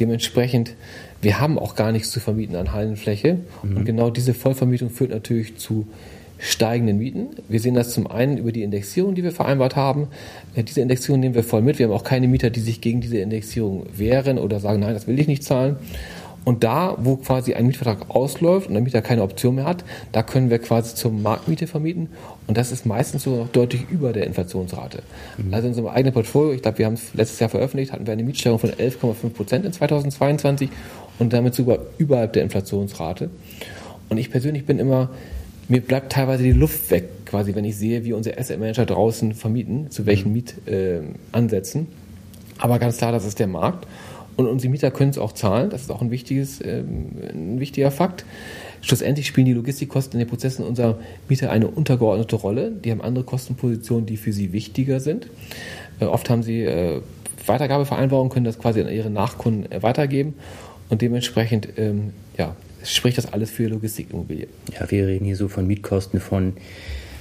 Dementsprechend, 0.00 0.74
wir 1.20 1.40
haben 1.40 1.58
auch 1.58 1.76
gar 1.76 1.92
nichts 1.92 2.10
zu 2.10 2.18
vermieten 2.18 2.56
an 2.56 2.72
Hallenfläche. 2.72 3.38
Mhm. 3.62 3.76
Und 3.76 3.84
genau 3.84 4.10
diese 4.10 4.34
Vollvermietung 4.34 4.90
führt 4.90 5.10
natürlich 5.10 5.56
zu 5.56 5.86
steigenden 6.42 6.98
Mieten. 6.98 7.28
Wir 7.48 7.60
sehen 7.60 7.74
das 7.74 7.94
zum 7.94 8.08
einen 8.08 8.36
über 8.36 8.50
die 8.50 8.64
Indexierung, 8.64 9.14
die 9.14 9.22
wir 9.22 9.30
vereinbart 9.30 9.76
haben. 9.76 10.08
Äh, 10.56 10.64
diese 10.64 10.80
Indexierung 10.80 11.20
nehmen 11.20 11.36
wir 11.36 11.44
voll 11.44 11.62
mit. 11.62 11.78
Wir 11.78 11.86
haben 11.86 11.94
auch 11.94 12.02
keine 12.02 12.26
Mieter, 12.26 12.50
die 12.50 12.60
sich 12.60 12.80
gegen 12.80 13.00
diese 13.00 13.18
Indexierung 13.18 13.86
wehren 13.96 14.38
oder 14.38 14.58
sagen, 14.58 14.80
nein, 14.80 14.92
das 14.92 15.06
will 15.06 15.18
ich 15.20 15.28
nicht 15.28 15.44
zahlen. 15.44 15.76
Und 16.44 16.64
da, 16.64 16.96
wo 16.98 17.14
quasi 17.14 17.54
ein 17.54 17.68
Mietvertrag 17.68 18.10
ausläuft 18.10 18.66
und 18.66 18.74
der 18.74 18.82
Mieter 18.82 19.00
keine 19.02 19.22
Option 19.22 19.54
mehr 19.54 19.64
hat, 19.64 19.84
da 20.10 20.24
können 20.24 20.50
wir 20.50 20.58
quasi 20.58 20.96
zur 20.96 21.12
Marktmiete 21.12 21.68
vermieten. 21.68 22.08
Und 22.48 22.56
das 22.56 22.72
ist 22.72 22.84
meistens 22.84 23.22
so 23.22 23.48
deutlich 23.52 23.88
über 23.88 24.12
der 24.12 24.26
Inflationsrate. 24.26 25.04
Mhm. 25.38 25.54
Also 25.54 25.68
in 25.68 25.74
unserem 25.74 25.88
eigenen 25.90 26.12
Portfolio, 26.12 26.52
ich 26.54 26.62
glaube, 26.62 26.78
wir 26.78 26.86
haben 26.86 26.94
es 26.94 27.14
letztes 27.14 27.38
Jahr 27.38 27.50
veröffentlicht, 27.50 27.92
hatten 27.92 28.06
wir 28.06 28.12
eine 28.12 28.24
Mietsteigerung 28.24 28.58
von 28.58 28.70
11,5 28.70 29.28
Prozent 29.30 29.64
in 29.64 29.72
2022 29.72 30.68
und 31.20 31.32
damit 31.32 31.54
sogar 31.54 31.78
überhalb 31.98 32.32
der 32.32 32.42
Inflationsrate. 32.42 33.30
Und 34.08 34.18
ich 34.18 34.32
persönlich 34.32 34.66
bin 34.66 34.80
immer 34.80 35.10
mir 35.72 35.80
bleibt 35.80 36.12
teilweise 36.12 36.42
die 36.42 36.52
Luft 36.52 36.90
weg, 36.90 37.24
quasi, 37.24 37.54
wenn 37.54 37.64
ich 37.64 37.76
sehe, 37.76 38.04
wie 38.04 38.12
unsere 38.12 38.38
Asset 38.38 38.60
Manager 38.60 38.84
draußen 38.84 39.32
vermieten, 39.32 39.90
zu 39.90 40.04
welchen 40.04 40.28
mhm. 40.28 40.42
Mietansätzen. 41.32 41.82
Äh, 41.82 42.60
Aber 42.62 42.78
ganz 42.78 42.98
klar, 42.98 43.10
das 43.10 43.24
ist 43.24 43.38
der 43.38 43.46
Markt. 43.46 43.86
Und 44.36 44.46
unsere 44.46 44.70
Mieter 44.70 44.90
können 44.90 45.10
es 45.10 45.18
auch 45.18 45.32
zahlen. 45.32 45.70
Das 45.70 45.80
ist 45.80 45.90
auch 45.90 46.02
ein, 46.02 46.10
wichtiges, 46.10 46.60
ähm, 46.62 47.12
ein 47.32 47.58
wichtiger 47.58 47.90
Fakt. 47.90 48.26
Schlussendlich 48.82 49.26
spielen 49.26 49.46
die 49.46 49.54
Logistikkosten 49.54 50.20
in 50.20 50.26
den 50.26 50.28
Prozessen 50.28 50.62
unserer 50.62 50.98
Mieter 51.28 51.50
eine 51.50 51.68
untergeordnete 51.68 52.36
Rolle. 52.36 52.70
Die 52.70 52.90
haben 52.90 53.00
andere 53.00 53.24
Kostenpositionen, 53.24 54.04
die 54.04 54.18
für 54.18 54.32
sie 54.32 54.52
wichtiger 54.52 55.00
sind. 55.00 55.26
Äh, 56.00 56.04
oft 56.04 56.28
haben 56.28 56.42
sie 56.42 56.64
äh, 56.64 57.00
Weitergabevereinbarungen, 57.46 58.30
können 58.30 58.44
das 58.44 58.58
quasi 58.58 58.82
an 58.82 58.92
ihre 58.92 59.08
Nachkunden 59.08 59.72
äh, 59.72 59.82
weitergeben. 59.82 60.34
Und 60.90 61.00
dementsprechend 61.00 61.68
ähm, 61.78 62.12
ja, 62.36 62.56
spricht 62.84 63.18
das 63.18 63.32
alles 63.32 63.50
für 63.50 63.68
Logistikimmobilie. 63.68 64.48
Ja, 64.72 64.90
wir 64.90 65.06
reden 65.06 65.24
hier 65.24 65.36
so 65.36 65.48
von 65.48 65.66
Mietkosten 65.66 66.20
von 66.20 66.54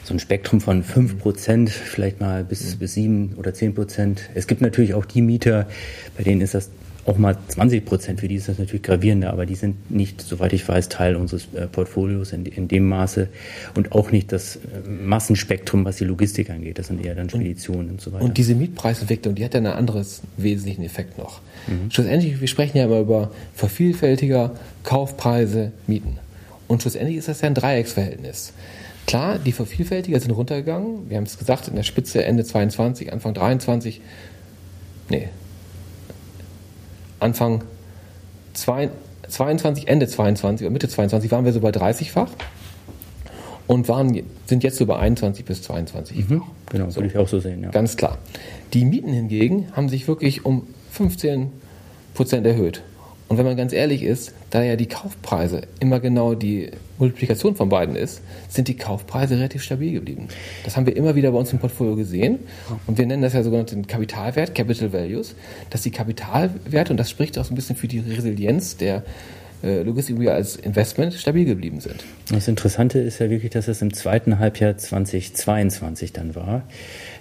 so 0.03 0.13
ein 0.13 0.19
Spektrum 0.19 0.61
von 0.61 0.83
5 0.83 1.19
Prozent, 1.19 1.69
vielleicht 1.69 2.19
mal 2.19 2.43
bis, 2.43 2.75
mhm. 2.75 2.79
bis 2.79 2.93
7 2.93 3.33
oder 3.37 3.53
10 3.53 3.75
Prozent. 3.75 4.29
Es 4.33 4.47
gibt 4.47 4.61
natürlich 4.61 4.93
auch 4.93 5.05
die 5.05 5.21
Mieter, 5.21 5.67
bei 6.17 6.23
denen 6.23 6.41
ist 6.41 6.53
das 6.53 6.69
auch 7.05 7.17
mal 7.17 7.37
20 7.47 7.85
Prozent, 7.85 8.19
für 8.19 8.27
die 8.27 8.35
ist 8.35 8.47
das 8.47 8.59
natürlich 8.59 8.83
gravierender, 8.83 9.31
aber 9.31 9.45
die 9.45 9.55
sind 9.55 9.89
nicht, 9.89 10.21
soweit 10.21 10.53
ich 10.53 10.67
weiß, 10.67 10.89
Teil 10.89 11.15
unseres 11.15 11.47
äh, 11.55 11.67
Portfolios 11.67 12.31
in, 12.31 12.45
in 12.45 12.67
dem 12.67 12.87
Maße 12.87 13.27
und 13.75 13.91
auch 13.93 14.11
nicht 14.11 14.31
das 14.31 14.57
äh, 14.57 14.59
Massenspektrum, 14.87 15.83
was 15.83 15.97
die 15.97 16.03
Logistik 16.03 16.49
angeht. 16.49 16.77
Das 16.77 16.87
sind 16.87 17.03
eher 17.03 17.15
dann 17.15 17.29
Speditionen 17.29 17.87
und, 17.87 17.91
und 17.93 18.01
so 18.01 18.11
weiter. 18.13 18.23
Und 18.23 18.37
diese 18.37 18.53
Mietpreisentwicklung, 18.53 19.35
die 19.35 19.43
hat 19.43 19.53
ja 19.53 19.59
einen 19.59 19.73
anderes 19.73 20.21
wesentlichen 20.37 20.83
Effekt 20.83 21.17
noch. 21.17 21.41
Mhm. 21.67 21.89
Schlussendlich, 21.89 22.39
wir 22.39 22.47
sprechen 22.47 22.77
ja 22.77 22.85
immer 22.85 22.99
über 22.99 23.31
vervielfältiger 23.55 24.51
Kaufpreise, 24.83 25.71
Mieten. 25.87 26.17
Und 26.67 26.83
schlussendlich 26.83 27.17
ist 27.17 27.27
das 27.27 27.41
ja 27.41 27.47
ein 27.47 27.55
Dreiecksverhältnis. 27.55 28.53
Klar, 29.07 29.39
die 29.39 29.51
Vervielfältiger 29.51 30.19
sind 30.19 30.31
runtergegangen. 30.31 31.09
Wir 31.09 31.17
haben 31.17 31.25
es 31.25 31.37
gesagt, 31.37 31.67
in 31.67 31.75
der 31.75 31.83
Spitze 31.83 32.23
Ende 32.23 32.45
22, 32.45 33.11
Anfang 33.11 33.33
23. 33.33 34.01
Nee. 35.09 35.29
Anfang 37.21 37.63
22, 38.53 39.87
Ende 39.87 40.07
22 40.07 40.65
oder 40.65 40.73
Mitte 40.73 40.89
22 40.89 41.31
waren 41.31 41.45
wir 41.45 41.53
so 41.53 41.61
bei 41.61 41.69
30-fach 41.69 42.29
und 43.67 43.87
waren, 43.87 44.21
sind 44.45 44.63
jetzt 44.63 44.77
so 44.77 44.85
bei 44.85 44.97
21 44.97 45.45
bis 45.45 45.61
22. 45.61 46.29
Mhm, 46.29 46.41
genau, 46.69 46.89
so, 46.89 46.97
würde 46.97 47.07
ich 47.07 47.17
auch 47.17 47.27
so 47.27 47.39
sehen. 47.39 47.63
Ja. 47.63 47.69
Ganz 47.69 47.95
klar. 47.95 48.17
Die 48.73 48.85
Mieten 48.85 49.13
hingegen 49.13 49.67
haben 49.73 49.87
sich 49.87 50.07
wirklich 50.07 50.45
um 50.45 50.67
15 50.91 51.51
Prozent 52.13 52.45
erhöht. 52.45 52.81
Und 53.31 53.37
wenn 53.37 53.45
man 53.45 53.55
ganz 53.55 53.71
ehrlich 53.71 54.03
ist, 54.03 54.33
da 54.49 54.61
ja 54.61 54.75
die 54.75 54.87
Kaufpreise 54.87 55.61
immer 55.79 56.01
genau 56.01 56.33
die 56.35 56.69
Multiplikation 56.99 57.55
von 57.55 57.69
beiden 57.69 57.95
ist, 57.95 58.21
sind 58.49 58.67
die 58.67 58.75
Kaufpreise 58.75 59.37
relativ 59.37 59.63
stabil 59.63 59.93
geblieben. 59.93 60.27
Das 60.65 60.75
haben 60.75 60.85
wir 60.85 60.97
immer 60.97 61.15
wieder 61.15 61.31
bei 61.31 61.37
uns 61.37 61.53
im 61.53 61.59
Portfolio 61.59 61.95
gesehen. 61.95 62.39
Und 62.87 62.97
wir 62.97 63.05
nennen 63.05 63.21
das 63.21 63.31
ja 63.31 63.41
sogenannten 63.41 63.87
Kapitalwert, 63.87 64.53
Capital 64.53 64.91
Values, 64.91 65.33
dass 65.69 65.81
die 65.81 65.91
Kapitalwerte, 65.91 66.91
und 66.91 66.97
das 66.97 67.09
spricht 67.09 67.39
auch 67.39 67.45
so 67.45 67.53
ein 67.53 67.55
bisschen 67.55 67.77
für 67.77 67.87
die 67.87 67.99
Resilienz 67.99 68.75
der 68.75 69.01
äh, 69.63 69.81
Logistikimmobilien 69.83 70.35
als 70.35 70.57
Investment 70.57 71.13
stabil 71.13 71.45
geblieben 71.45 71.79
sind. 71.79 72.03
Das 72.29 72.49
Interessante 72.49 72.99
ist 72.99 73.19
ja 73.19 73.29
wirklich, 73.29 73.51
dass 73.51 73.69
es 73.69 73.81
im 73.81 73.93
zweiten 73.93 74.39
Halbjahr 74.39 74.75
2022 74.75 76.11
dann 76.11 76.35
war 76.35 76.63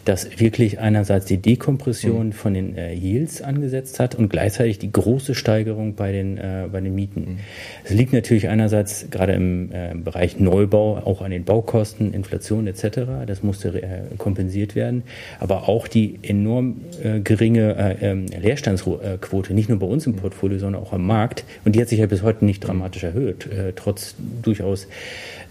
das 0.04 0.40
wirklich 0.40 0.80
einerseits 0.80 1.26
die 1.26 1.36
Dekompression 1.36 2.28
mhm. 2.28 2.32
von 2.32 2.54
den 2.54 2.76
äh, 2.76 2.94
Yields 2.94 3.42
angesetzt 3.42 4.00
hat 4.00 4.14
und 4.14 4.28
gleichzeitig 4.30 4.78
die 4.78 4.90
große 4.90 5.34
Steigerung 5.34 5.94
bei 5.94 6.12
den, 6.12 6.38
äh, 6.38 6.68
bei 6.72 6.80
den 6.80 6.94
Mieten. 6.94 7.38
Es 7.84 7.90
mhm. 7.90 7.96
liegt 7.98 8.12
natürlich 8.12 8.48
einerseits 8.48 9.06
gerade 9.10 9.32
im 9.32 9.70
äh, 9.72 9.94
Bereich 9.94 10.40
Neubau 10.40 10.96
auch 11.04 11.20
an 11.22 11.30
den 11.30 11.44
Baukosten, 11.44 12.14
Inflation 12.14 12.66
etc. 12.66 13.00
Das 13.26 13.42
musste 13.42 13.82
äh, 13.82 14.16
kompensiert 14.16 14.74
werden. 14.74 15.02
Aber 15.38 15.68
auch 15.68 15.86
die 15.86 16.18
enorm 16.22 16.80
äh, 17.02 17.20
geringe 17.20 17.76
äh, 17.76 18.10
ähm, 18.10 18.26
Leerstandsquote, 18.26 19.52
nicht 19.52 19.68
nur 19.68 19.78
bei 19.78 19.86
uns 19.86 20.06
im 20.06 20.16
Portfolio, 20.16 20.58
sondern 20.58 20.82
auch 20.82 20.92
am 20.92 21.06
Markt. 21.06 21.44
Und 21.64 21.76
die 21.76 21.80
hat 21.80 21.88
sich 21.88 21.98
ja 21.98 22.06
bis 22.06 22.22
heute 22.22 22.44
nicht 22.44 22.60
dramatisch 22.60 23.04
erhöht, 23.04 23.46
äh, 23.46 23.72
trotz 23.76 24.14
durchaus 24.42 24.88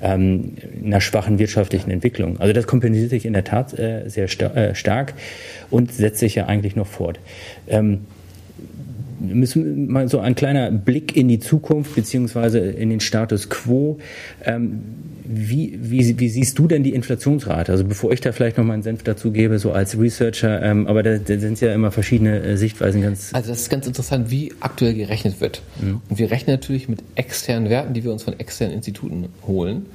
ähm, 0.01 0.53
einer 0.84 1.01
schwachen 1.01 1.39
wirtschaftlichen 1.39 1.91
Entwicklung. 1.91 2.39
Also 2.39 2.53
das 2.53 2.68
kompensiert 2.68 3.10
sich 3.10 3.25
in 3.25 3.34
der 3.34 3.44
Tat 3.44 3.77
äh, 3.77 4.08
sehr 4.08 4.27
sta 4.27 4.38
äh, 4.41 4.75
stark 4.75 5.13
und 5.69 5.91
setzt 5.91 6.19
sich 6.19 6.36
ja 6.36 6.46
eigentlich 6.46 6.75
noch 6.75 6.88
fort. 6.88 7.19
Ähm, 7.67 8.01
müssen 9.19 9.91
mal 9.91 10.08
so 10.08 10.19
ein 10.19 10.36
kleiner 10.36 10.72
Blick 10.72 11.15
in 11.15 11.27
die 11.27 11.39
Zukunft 11.39 11.96
beziehungsweise 11.96 12.60
in 12.60 12.89
den 12.89 13.00
Status 13.00 13.50
quo. 13.50 14.00
Ähm, 14.43 14.81
wie, 15.31 15.77
wie, 15.79 16.19
wie 16.19 16.29
siehst 16.29 16.58
du 16.58 16.67
denn 16.67 16.81
die 16.81 16.93
Inflationsrate? 16.93 17.72
Also 17.72 17.84
bevor 17.84 18.12
ich 18.12 18.19
da 18.19 18.31
vielleicht 18.31 18.58
noch 18.58 18.63
mal 18.63 18.74
einen 18.74 18.81
Senf 18.81 19.03
dazu 19.03 19.31
gebe, 19.31 19.60
so 19.60 19.72
als 19.72 20.00
Researcher, 20.00 20.63
ähm, 20.63 20.88
aber 20.88 21.03
da, 21.03 21.17
da 21.17 21.38
sind 21.38 21.62
ja 21.62 21.72
immer 21.72 21.91
verschiedene 21.91 22.41
äh, 22.41 22.58
Sichtweisen 22.58 23.03
ganz. 23.03 23.29
Also 23.34 23.50
das 23.50 23.62
ist 23.62 23.69
ganz 23.69 23.86
interessant, 23.86 24.31
wie 24.31 24.53
aktuell 24.60 24.96
gerechnet 24.96 25.39
wird. 25.39 25.62
Mhm. 25.79 26.01
Und 26.10 26.17
wir 26.17 26.31
rechnen 26.31 26.55
natürlich 26.55 26.89
mit 26.89 27.03
externen 27.13 27.69
Werten, 27.69 27.93
die 27.93 28.03
wir 28.03 28.12
uns 28.12 28.24
von 28.24 28.39
externen 28.39 28.75
Instituten 28.75 29.27
holen. 29.46 29.86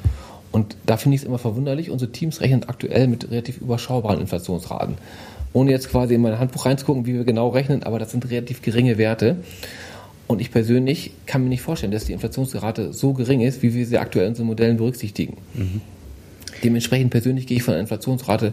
Und 0.55 0.77
da 0.87 0.97
finde 0.97 1.17
ich 1.17 1.23
es 1.23 1.27
immer 1.27 1.41
verwunderlich, 1.41 1.91
unsere 1.91 2.13
Teams 2.13 2.41
rechnen 2.41 2.63
aktuell 2.69 3.09
mit 3.09 3.29
relativ 3.29 3.61
überschaubaren 3.61 4.21
Inflationsraten. 4.21 4.95
Ohne 5.53 5.73
jetzt 5.73 5.91
quasi 5.91 6.15
in 6.15 6.21
mein 6.21 6.39
Handbuch 6.39 6.65
reinzugucken, 6.65 7.07
wie 7.07 7.15
wir 7.15 7.25
genau 7.25 7.49
rechnen, 7.49 7.83
aber 7.83 7.99
das 7.99 8.13
sind 8.13 8.31
relativ 8.31 8.63
geringe 8.63 8.97
Werte. 8.97 9.39
Und 10.29 10.41
ich 10.41 10.53
persönlich 10.53 11.11
kann 11.27 11.43
mir 11.43 11.49
nicht 11.49 11.63
vorstellen, 11.63 11.91
dass 11.91 12.05
die 12.05 12.13
Inflationsrate 12.13 12.93
so 12.93 13.15
gering 13.15 13.41
ist, 13.41 13.65
wie 13.65 13.75
wir 13.75 13.85
sie 13.85 13.99
aktuell 13.99 14.27
in 14.27 14.31
unseren 14.31 14.47
Modellen 14.47 14.77
berücksichtigen. 14.77 15.39
Mhm. 15.55 15.81
Dementsprechend 16.63 17.11
persönlich 17.11 17.49
gehe 17.49 17.57
ich 17.57 17.65
von 17.65 17.75
einer 17.75 17.81
Inflationsrate 17.81 18.53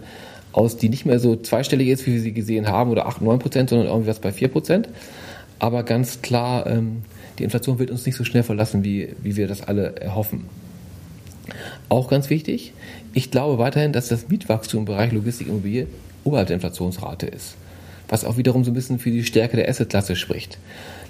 aus, 0.54 0.78
die 0.78 0.90
nicht 0.90 1.06
mehr 1.06 1.20
so 1.20 1.36
zweistellig 1.36 1.90
ist, 1.90 2.08
wie 2.08 2.14
wir 2.14 2.22
sie 2.22 2.34
gesehen 2.34 2.68
haben, 2.68 2.90
oder 2.90 3.06
8, 3.06 3.22
9 3.22 3.38
Prozent, 3.38 3.70
sondern 3.70 3.86
irgendwie 3.86 4.10
was 4.10 4.18
bei 4.18 4.32
4 4.32 4.48
Prozent. 4.48 4.90
Aber 5.60 5.84
ganz 5.84 6.24
klar, 6.24 6.66
ähm, 6.66 7.04
die 7.38 7.44
Inflation 7.44 7.78
wird 7.78 7.92
uns 7.92 8.08
nicht 8.08 8.16
so 8.16 8.24
schnell 8.24 8.42
verlassen, 8.42 8.84
wie, 8.84 9.10
wie 9.22 9.36
wir 9.36 9.48
das 9.48 9.62
alle 9.62 9.98
erhoffen. 9.98 10.46
Auch 11.90 12.10
ganz 12.10 12.30
wichtig, 12.30 12.74
ich 13.14 13.32
glaube 13.32 13.58
weiterhin, 13.58 13.94
dass 13.94 14.08
das 14.08 14.30
Mietwachstum 14.30 14.82
im 14.82 14.86
Bereich 14.86 15.12
Logistikimmobilie 15.12 15.88
oberhalb 16.24 16.48
der 16.48 16.56
Inflationsrate 16.56 17.28
ist. 17.28 17.56
Was 18.08 18.26
auch 18.26 18.38
wiederum 18.38 18.64
so 18.64 18.72
ein 18.72 18.74
bisschen 18.74 19.00
für 19.00 19.12
die 19.12 19.24
Stärke 19.24 19.58
der 19.58 19.70
Assetklasse 19.70 20.16
spricht. 20.16 20.58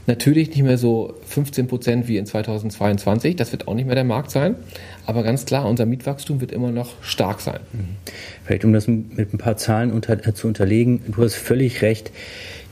Natürlich 0.08 0.50
nicht 0.50 0.64
mehr 0.64 0.80
so 0.80 1.14
15 1.28 1.68
Prozent 1.68 2.08
wie 2.08 2.18
in 2.18 2.26
2022, 2.26 3.36
das 3.36 3.52
wird 3.52 3.68
auch 3.68 3.76
nicht 3.76 3.86
mehr 3.86 3.96
der 3.96 4.04
Markt 4.04 4.32
sein, 4.32 4.56
aber 5.06 5.22
ganz 5.22 5.46
klar, 5.46 5.70
unser 5.70 5.86
Mietwachstum 5.86 6.42
wird 6.42 6.52
immer 6.52 6.72
noch 6.72 7.02
stark 7.04 7.40
sein. 7.40 7.60
Mhm. 7.72 7.98
Vielleicht 8.44 8.66
um 8.66 8.74
das 8.74 8.88
mit 8.88 9.34
ein 9.34 9.38
paar 9.38 9.58
Zahlen 9.58 9.92
unter, 9.92 10.14
äh, 10.14 10.34
zu 10.34 10.48
unterlegen, 10.48 11.02
du 11.08 11.24
hast 11.24 11.36
völlig 11.36 11.84
recht, 11.84 12.12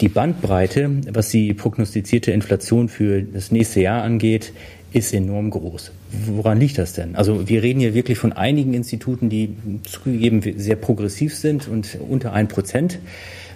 die 0.01 0.09
Bandbreite, 0.09 0.89
was 1.11 1.29
die 1.29 1.53
prognostizierte 1.53 2.31
Inflation 2.31 2.89
für 2.89 3.21
das 3.21 3.51
nächste 3.51 3.81
Jahr 3.81 4.01
angeht, 4.01 4.53
ist 4.91 5.13
enorm 5.13 5.49
groß. 5.51 5.91
Woran 6.25 6.59
liegt 6.59 6.77
das 6.77 6.93
denn? 6.93 7.15
Also 7.15 7.47
wir 7.47 7.61
reden 7.61 7.79
hier 7.79 7.93
wirklich 7.93 8.17
von 8.17 8.33
einigen 8.33 8.73
Instituten, 8.73 9.29
die 9.29 9.55
zugegeben 9.83 10.41
sehr 10.57 10.75
progressiv 10.75 11.35
sind 11.35 11.67
und 11.67 11.97
unter 12.07 12.33
ein 12.33 12.47
Prozent. 12.47 12.99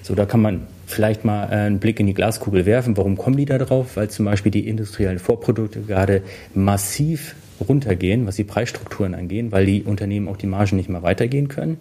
So, 0.03 0.15
da 0.15 0.25
kann 0.25 0.41
man 0.41 0.67
vielleicht 0.85 1.25
mal 1.25 1.45
äh, 1.45 1.55
einen 1.55 1.79
Blick 1.79 1.99
in 1.99 2.07
die 2.07 2.13
Glaskugel 2.13 2.65
werfen. 2.65 2.97
Warum 2.97 3.17
kommen 3.17 3.37
die 3.37 3.45
da 3.45 3.57
drauf? 3.57 3.95
Weil 3.95 4.09
zum 4.09 4.25
Beispiel 4.25 4.51
die 4.51 4.67
industriellen 4.67 5.19
Vorprodukte 5.19 5.81
gerade 5.81 6.21
massiv 6.53 7.35
runtergehen, 7.67 8.27
was 8.27 8.35
die 8.35 8.43
Preisstrukturen 8.43 9.15
angeht, 9.15 9.51
weil 9.51 9.65
die 9.65 9.83
Unternehmen 9.83 10.27
auch 10.27 10.37
die 10.37 10.47
Margen 10.47 10.75
nicht 10.75 10.89
mehr 10.89 11.03
weitergehen 11.03 11.47
können. 11.47 11.77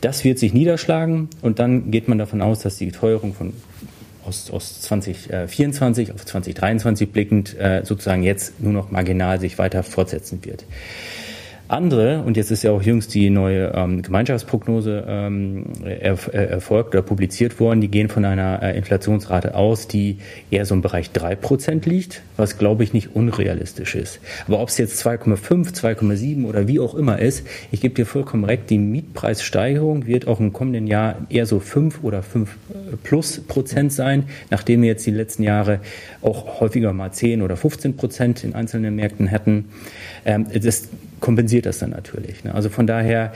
Das 0.00 0.22
wird 0.22 0.38
sich 0.38 0.54
niederschlagen 0.54 1.28
und 1.42 1.58
dann 1.58 1.90
geht 1.90 2.06
man 2.06 2.18
davon 2.18 2.40
aus, 2.40 2.60
dass 2.60 2.76
die 2.76 2.92
Teuerung 2.92 3.34
von 3.34 3.52
aus, 4.28 4.50
aus 4.50 4.80
2024 4.82 6.12
auf 6.12 6.24
2023 6.24 7.10
blickend 7.10 7.58
äh, 7.58 7.82
sozusagen 7.84 8.22
jetzt 8.22 8.60
nur 8.60 8.72
noch 8.72 8.90
marginal 8.90 9.40
sich 9.40 9.58
weiter 9.58 9.82
fortsetzen 9.82 10.44
wird. 10.44 10.64
Andere, 11.68 12.22
und 12.22 12.38
jetzt 12.38 12.50
ist 12.50 12.62
ja 12.62 12.70
auch 12.70 12.82
jüngst 12.82 13.12
die 13.12 13.28
neue 13.28 13.72
ähm, 13.74 14.00
Gemeinschaftsprognose 14.00 15.04
ähm, 15.06 15.66
erf 15.84 16.28
äh, 16.28 16.46
erfolgt 16.46 16.94
oder 16.94 17.02
publiziert 17.02 17.60
worden, 17.60 17.82
die 17.82 17.88
gehen 17.88 18.08
von 18.08 18.24
einer 18.24 18.62
äh, 18.62 18.76
Inflationsrate 18.76 19.54
aus, 19.54 19.86
die 19.86 20.16
eher 20.50 20.64
so 20.64 20.74
im 20.74 20.80
Bereich 20.80 21.10
drei 21.10 21.36
Prozent 21.36 21.84
liegt, 21.84 22.22
was 22.38 22.56
glaube 22.56 22.84
ich 22.84 22.94
nicht 22.94 23.14
unrealistisch 23.14 23.96
ist. 23.96 24.18
Aber 24.46 24.60
ob 24.60 24.70
es 24.70 24.78
jetzt 24.78 25.04
2,5, 25.06 25.74
2,7 25.74 26.46
oder 26.46 26.68
wie 26.68 26.80
auch 26.80 26.94
immer 26.94 27.18
ist, 27.18 27.46
ich 27.70 27.82
gebe 27.82 27.94
dir 27.94 28.06
vollkommen 28.06 28.44
recht, 28.44 28.70
die 28.70 28.78
Mietpreissteigerung 28.78 30.06
wird 30.06 30.26
auch 30.26 30.40
im 30.40 30.54
kommenden 30.54 30.86
Jahr 30.86 31.16
eher 31.28 31.44
so 31.44 31.60
5 31.60 32.02
oder 32.02 32.22
5 32.22 32.48
äh, 32.50 32.96
plus 33.02 33.40
Prozent 33.40 33.92
sein, 33.92 34.24
nachdem 34.48 34.80
wir 34.80 34.88
jetzt 34.88 35.04
die 35.04 35.10
letzten 35.10 35.42
Jahre 35.42 35.80
auch 36.22 36.60
häufiger 36.60 36.94
mal 36.94 37.12
10 37.12 37.42
oder 37.42 37.58
15 37.58 37.96
Prozent 37.96 38.42
in 38.42 38.54
einzelnen 38.54 38.96
Märkten 38.96 39.26
hätten. 39.26 39.66
Ähm, 40.24 40.46
das 40.62 40.88
kompensiert 41.20 41.66
das 41.66 41.78
dann 41.78 41.90
natürlich. 41.90 42.44
Ne? 42.44 42.54
Also 42.54 42.68
von 42.68 42.86
daher, 42.86 43.32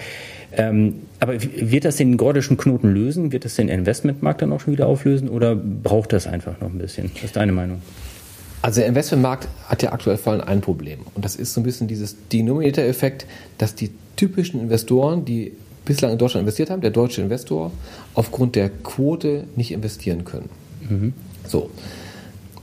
ähm, 0.57 1.03
aber 1.21 1.35
wird 1.41 1.85
das 1.85 1.97
den 1.97 2.17
gordischen 2.17 2.57
Knoten 2.57 2.93
lösen? 2.93 3.33
Wird 3.33 3.45
das 3.45 3.57
den 3.57 3.69
Investmentmarkt 3.69 4.43
dann 4.43 4.53
auch 4.53 4.61
schon 4.61 4.73
wieder 4.73 4.87
auflösen 4.87 5.29
oder 5.29 5.55
braucht 5.55 6.12
das 6.12 6.27
einfach 6.27 6.61
noch 6.61 6.69
ein 6.69 6.79
bisschen? 6.79 7.11
Was 7.15 7.25
ist 7.25 7.37
deine 7.37 7.53
Meinung? 7.53 7.83
Also 8.61 8.81
der 8.81 8.89
Investmentmarkt 8.89 9.49
hat 9.67 9.83
ja 9.83 9.93
aktuell 9.93 10.17
vor 10.17 10.35
allem 10.35 10.43
ein 10.43 10.61
Problem 10.61 11.01
und 11.15 11.25
das 11.25 11.35
ist 11.35 11.53
so 11.53 11.61
ein 11.61 11.65
bisschen 11.65 11.89
dieses 11.89 12.17
Denominator-Effekt, 12.29 13.27
dass 13.59 13.75
die 13.75 13.91
typischen 14.17 14.61
Investoren, 14.61 15.25
die 15.25 15.53
bislang 15.85 16.12
in 16.12 16.19
Deutschland 16.19 16.43
investiert 16.43 16.71
haben, 16.71 16.81
der 16.81 16.93
deutsche 16.93 17.23
Investor, 17.23 17.73
aufgrund 18.15 18.55
der 18.55 18.69
Quote 18.69 19.45
nicht 19.57 19.73
investieren 19.73 20.25
können. 20.25 20.49
Mhm. 20.89 21.12
So. 21.47 21.71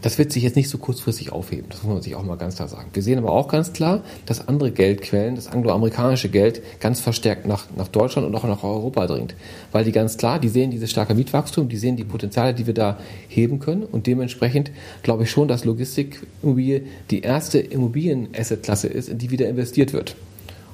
Das 0.02 0.18
wird 0.18 0.32
sich 0.32 0.44
jetzt 0.44 0.56
nicht 0.56 0.70
so 0.70 0.78
kurzfristig 0.78 1.34
aufheben, 1.34 1.66
das 1.70 1.84
muss 1.84 1.94
man 1.94 2.02
sich 2.02 2.16
auch 2.16 2.24
mal 2.24 2.38
ganz 2.38 2.56
klar 2.56 2.70
sagen. 2.70 2.90
Wir 2.94 3.04
sehen 3.04 3.18
aber 3.18 3.32
auch 3.32 3.50
ganz 3.50 3.74
klar, 3.74 4.02
dass 4.26 4.48
andere 4.48 4.72
Geldquellen, 4.72 5.36
das 5.36 5.48
angloamerikanische 5.48 6.30
Geld, 6.30 6.62
ganz 6.80 7.02
verstärkt 7.02 7.46
nach, 7.46 7.66
nach 7.76 7.90
Deutschland 7.90 8.26
und 8.26 8.34
auch 8.36 8.46
nach 8.46 8.64
Europa 8.64 9.08
dringt. 9.08 9.36
Weil 9.74 9.84
die 9.84 9.92
ganz 9.92 10.16
klar, 10.16 10.40
die 10.40 10.48
sehen 10.48 10.72
dieses 10.72 10.90
starke 10.90 11.16
Mietwachstum, 11.16 11.68
die 11.68 11.76
sehen 11.76 11.98
die 11.98 12.06
Potenziale, 12.06 12.54
die 12.54 12.66
wir 12.66 12.74
da 12.74 12.98
heben 13.28 13.60
können 13.60 13.84
und 13.84 14.08
dementsprechend 14.08 14.72
glaube 15.04 15.24
ich 15.24 15.32
schon, 15.32 15.50
dass 15.50 15.66
Logistikimmobilie 15.66 16.84
die 17.10 17.22
erste 17.22 17.60
Immobilien-Asset-Klasse 17.60 18.88
ist, 18.88 19.10
in 19.10 19.18
die 19.18 19.32
wieder 19.32 19.50
investiert 19.50 19.92
wird. 19.92 20.16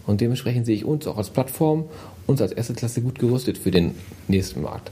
Und 0.06 0.22
dementsprechend 0.22 0.68
sehe 0.68 0.76
ich 0.76 0.86
uns 0.86 1.08
auch 1.08 1.18
als 1.18 1.32
Plattform, 1.32 1.86
uns 2.28 2.42
als 2.42 2.56
Asset-Klasse 2.56 3.02
gut 3.02 3.18
gerüstet 3.18 3.58
für 3.58 3.72
den 3.72 3.96
nächsten 4.28 4.62
Markt. 4.62 4.92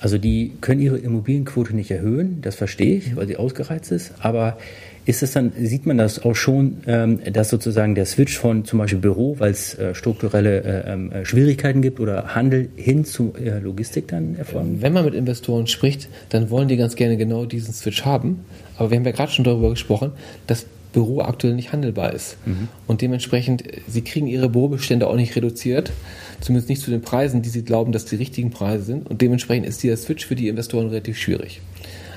Also 0.00 0.18
die 0.18 0.52
können 0.60 0.80
ihre 0.80 0.98
Immobilienquote 0.98 1.74
nicht 1.74 1.90
erhöhen, 1.90 2.38
das 2.42 2.54
verstehe 2.54 2.96
ich, 2.96 3.16
weil 3.16 3.26
sie 3.26 3.36
ausgereizt 3.36 3.92
ist. 3.92 4.12
Aber 4.20 4.58
ist 5.06 5.22
es 5.22 5.30
dann, 5.32 5.52
sieht 5.56 5.86
man 5.86 5.98
das 5.98 6.24
auch 6.24 6.34
schon, 6.34 6.78
ähm, 6.86 7.20
dass 7.32 7.48
sozusagen 7.48 7.94
der 7.94 8.06
Switch 8.06 8.36
von 8.36 8.64
zum 8.64 8.80
Beispiel 8.80 8.98
Büro, 8.98 9.36
weil 9.38 9.52
es 9.52 9.78
äh, 9.78 9.94
strukturelle 9.94 10.64
äh, 10.64 10.92
ähm, 10.92 11.12
äh, 11.12 11.24
Schwierigkeiten 11.24 11.80
gibt 11.80 12.00
oder 12.00 12.34
Handel 12.34 12.68
hin 12.76 13.04
zu 13.04 13.32
Logistik 13.62 14.08
dann 14.08 14.36
erfolgen? 14.36 14.82
Wenn 14.82 14.92
man 14.92 15.04
mit 15.04 15.14
Investoren 15.14 15.66
spricht, 15.66 16.08
dann 16.30 16.50
wollen 16.50 16.68
die 16.68 16.76
ganz 16.76 16.96
gerne 16.96 17.16
genau 17.16 17.46
diesen 17.46 17.72
Switch 17.72 18.04
haben. 18.04 18.44
Aber 18.76 18.90
wir 18.90 18.98
haben 18.98 19.04
ja 19.04 19.12
gerade 19.12 19.30
schon 19.30 19.44
darüber 19.44 19.70
gesprochen, 19.70 20.10
dass 20.46 20.66
Büro 20.96 21.20
aktuell 21.20 21.52
nicht 21.52 21.72
handelbar 21.72 22.14
ist. 22.14 22.38
Mhm. 22.46 22.68
Und 22.86 23.02
dementsprechend, 23.02 23.64
sie 23.86 24.00
kriegen 24.00 24.26
ihre 24.26 24.48
Bürobestände 24.48 25.06
auch 25.06 25.16
nicht 25.16 25.36
reduziert, 25.36 25.92
zumindest 26.40 26.70
nicht 26.70 26.80
zu 26.80 26.90
den 26.90 27.02
Preisen, 27.02 27.42
die 27.42 27.50
sie 27.50 27.64
glauben, 27.64 27.92
dass 27.92 28.06
die 28.06 28.16
richtigen 28.16 28.48
Preise 28.48 28.84
sind. 28.84 29.06
Und 29.06 29.20
dementsprechend 29.20 29.66
ist 29.66 29.82
dieser 29.82 29.98
Switch 29.98 30.24
für 30.24 30.36
die 30.36 30.48
Investoren 30.48 30.88
relativ 30.88 31.18
schwierig. 31.18 31.60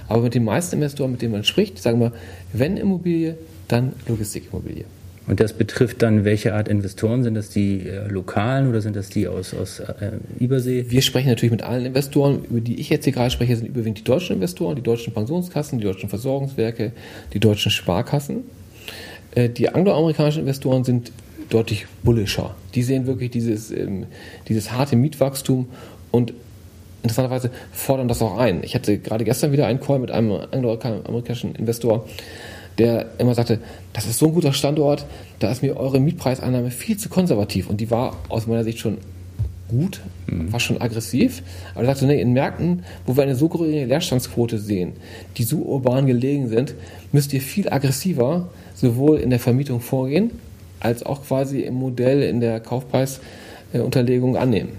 Aber 0.08 0.22
mit 0.22 0.34
den 0.34 0.46
meisten 0.46 0.78
Investoren, 0.78 1.12
mit 1.12 1.22
denen 1.22 1.34
man 1.34 1.44
spricht, 1.44 1.78
sagen 1.78 2.00
wir, 2.00 2.14
wenn 2.54 2.78
Immobilie, 2.78 3.36
dann 3.68 3.92
Logistikimmobilie. 4.08 4.86
Und 5.28 5.42
das 5.42 5.52
betrifft 5.52 6.02
dann 6.02 6.24
welche 6.24 6.54
Art 6.54 6.70
Investoren? 6.70 7.24
Sind 7.24 7.36
das 7.36 7.50
die 7.50 7.82
äh, 7.82 8.08
lokalen 8.08 8.70
oder 8.70 8.80
sind 8.80 8.96
das 8.96 9.10
die 9.10 9.28
aus, 9.28 9.54
aus 9.54 9.82
äh, 9.82 10.14
Übersee? 10.40 10.86
Wir 10.88 11.02
sprechen 11.02 11.28
natürlich 11.28 11.52
mit 11.52 11.64
allen 11.64 11.86
Investoren. 11.86 12.46
Über 12.50 12.62
die 12.62 12.80
ich 12.80 12.90
jetzt 12.90 13.04
hier 13.04 13.12
gerade 13.12 13.30
spreche, 13.30 13.58
sind 13.58 13.68
überwiegend 13.68 14.00
die 14.00 14.06
deutschen 14.06 14.38
Investoren, 14.38 14.78
die 14.78 14.82
deutschen 14.82 15.14
Pensionskassen, 15.14 15.80
die 15.80 15.84
deutschen 15.84 16.08
Versorgungswerke, 16.08 16.94
die 17.34 17.40
deutschen 17.42 17.72
Sparkassen. 17.72 18.46
Äh, 19.36 19.50
die 19.50 19.70
angloamerikanischen 19.70 20.42
Investoren 20.42 20.84
sind 20.84 21.12
deutlich 21.50 21.88
bullischer. 22.04 22.56
Die 22.76 22.84
sehen 22.84 23.08
wirklich 23.08 23.32
dieses, 23.32 23.72
ähm, 23.72 24.06
dieses 24.48 24.72
harte 24.72 24.96
Mietwachstum 24.96 25.68
und 26.12 26.34
interessanterweise 27.02 27.52
fordern 27.72 28.08
das 28.08 28.22
auch 28.22 28.38
ein. 28.38 28.64
Ich 28.64 28.76
hatte 28.76 29.00
gerade 29.00 29.24
gestern 29.24 29.52
wieder 29.52 29.66
einen 29.68 29.80
Call 29.80 30.00
mit 30.00 30.12
einem 30.12 30.32
angloamerikanischen 30.32 31.56
Investor, 31.56 32.06
der 32.78 33.08
immer 33.18 33.36
sagte, 33.36 33.60
das 33.94 34.06
ist 34.06 34.20
so 34.20 34.28
ein 34.28 34.34
guter 34.34 34.54
Standort, 34.54 35.06
da 35.40 35.52
ist 35.52 35.62
mir 35.62 35.78
eure 35.78 36.00
Mietpreiseinnahme 36.00 36.72
viel 36.72 36.98
zu 36.98 37.10
konservativ. 37.10 37.70
Und 37.70 37.82
die 37.82 37.92
war 37.92 38.18
aus 38.30 38.48
meiner 38.48 38.64
Sicht 38.64 38.80
schon 38.80 38.98
gut, 39.70 40.02
mhm. 40.28 40.52
war 40.52 40.60
schon 40.60 40.82
aggressiv. 40.82 41.42
Aber 41.74 41.84
er 41.84 41.88
sagte, 41.88 42.06
nee, 42.06 42.22
in 42.22 42.34
Märkten, 42.34 42.84
wo 43.06 43.16
wir 43.16 43.24
eine 43.24 43.36
so 43.36 43.48
geringe 43.48 43.86
Leerstandsquote 43.86 44.58
sehen, 44.58 44.94
die 45.38 45.44
so 45.44 45.60
urban 45.60 46.06
gelegen 46.06 46.50
sind, 46.50 46.76
müsst 47.12 47.34
ihr 47.34 47.42
viel 47.42 47.70
aggressiver 47.70 48.50
sowohl 48.76 49.20
in 49.20 49.30
der 49.30 49.40
Vermietung 49.40 49.80
vorgehen, 49.80 50.32
als 50.80 51.04
auch 51.04 51.24
quasi 51.26 51.62
im 51.62 51.76
Modell 51.76 52.24
in 52.24 52.40
der 52.42 52.60
Kaufpreisunterlegung 52.60 54.36
annehmen. 54.36 54.72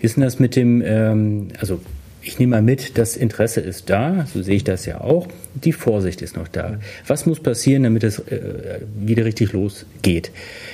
Wie 0.00 0.06
ist 0.06 0.16
denn 0.16 0.22
das 0.22 0.38
mit 0.38 0.56
dem, 0.56 0.82
ähm, 0.84 1.48
also 1.58 1.80
ich 2.24 2.38
nehme 2.38 2.56
mal 2.56 2.62
mit, 2.62 2.96
das 2.96 3.16
Interesse 3.16 3.60
ist 3.60 3.90
da, 3.90 4.26
so 4.32 4.42
sehe 4.42 4.56
ich 4.56 4.64
das 4.64 4.86
ja 4.86 5.00
auch. 5.00 5.28
Die 5.54 5.72
Vorsicht 5.72 6.22
ist 6.22 6.36
noch 6.36 6.48
da. 6.48 6.78
Was 7.06 7.26
muss 7.26 7.40
passieren, 7.40 7.82
damit 7.82 8.02
es 8.02 8.18
äh, 8.18 8.80
wieder 8.98 9.24
richtig 9.24 9.52
losgeht? 9.52 10.30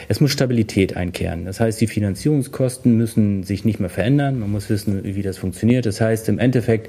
Es 0.08 0.20
muss 0.20 0.30
Stabilität 0.30 0.96
einkehren. 0.96 1.44
Das 1.44 1.60
heißt, 1.60 1.80
die 1.80 1.86
Finanzierungskosten 1.86 2.96
müssen 2.96 3.42
sich 3.42 3.64
nicht 3.64 3.80
mehr 3.80 3.90
verändern. 3.90 4.38
Man 4.38 4.50
muss 4.50 4.70
wissen, 4.70 5.02
wie 5.02 5.22
das 5.22 5.38
funktioniert. 5.38 5.86
Das 5.86 6.00
heißt, 6.00 6.28
im 6.28 6.38
Endeffekt, 6.38 6.88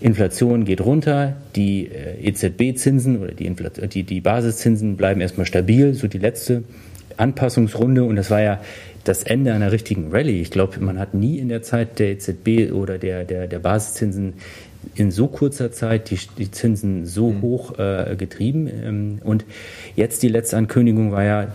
Inflation 0.00 0.64
geht 0.64 0.80
runter, 0.80 1.36
die 1.54 1.86
äh, 1.86 2.28
EZB-Zinsen 2.28 3.20
oder 3.20 3.32
die, 3.32 3.54
die, 3.88 4.02
die 4.02 4.20
Basiszinsen 4.20 4.96
bleiben 4.96 5.20
erstmal 5.20 5.46
stabil, 5.46 5.94
so 5.94 6.08
die 6.08 6.18
letzte 6.18 6.64
Anpassungsrunde. 7.18 8.04
Und 8.04 8.16
das 8.16 8.30
war 8.30 8.40
ja 8.40 8.60
das 9.04 9.22
Ende 9.22 9.52
einer 9.52 9.72
richtigen 9.72 10.12
Rallye. 10.12 10.40
Ich 10.40 10.50
glaube, 10.50 10.78
man 10.80 10.98
hat 10.98 11.14
nie 11.14 11.38
in 11.38 11.48
der 11.48 11.62
Zeit 11.62 11.98
der 11.98 12.10
EZB 12.12 12.72
oder 12.72 12.98
der, 12.98 13.24
der, 13.24 13.46
der 13.48 13.58
Basiszinsen 13.58 14.34
in 14.94 15.10
so 15.10 15.28
kurzer 15.28 15.72
Zeit 15.72 16.10
die, 16.10 16.18
die 16.38 16.50
Zinsen 16.50 17.06
so 17.06 17.30
mhm. 17.30 17.42
hoch 17.42 17.78
äh, 17.78 18.16
getrieben. 18.16 18.68
Ähm, 18.68 19.18
und 19.24 19.44
jetzt 19.96 20.22
die 20.22 20.28
letzte 20.28 20.56
Ankündigung 20.56 21.12
war 21.12 21.24
ja 21.24 21.52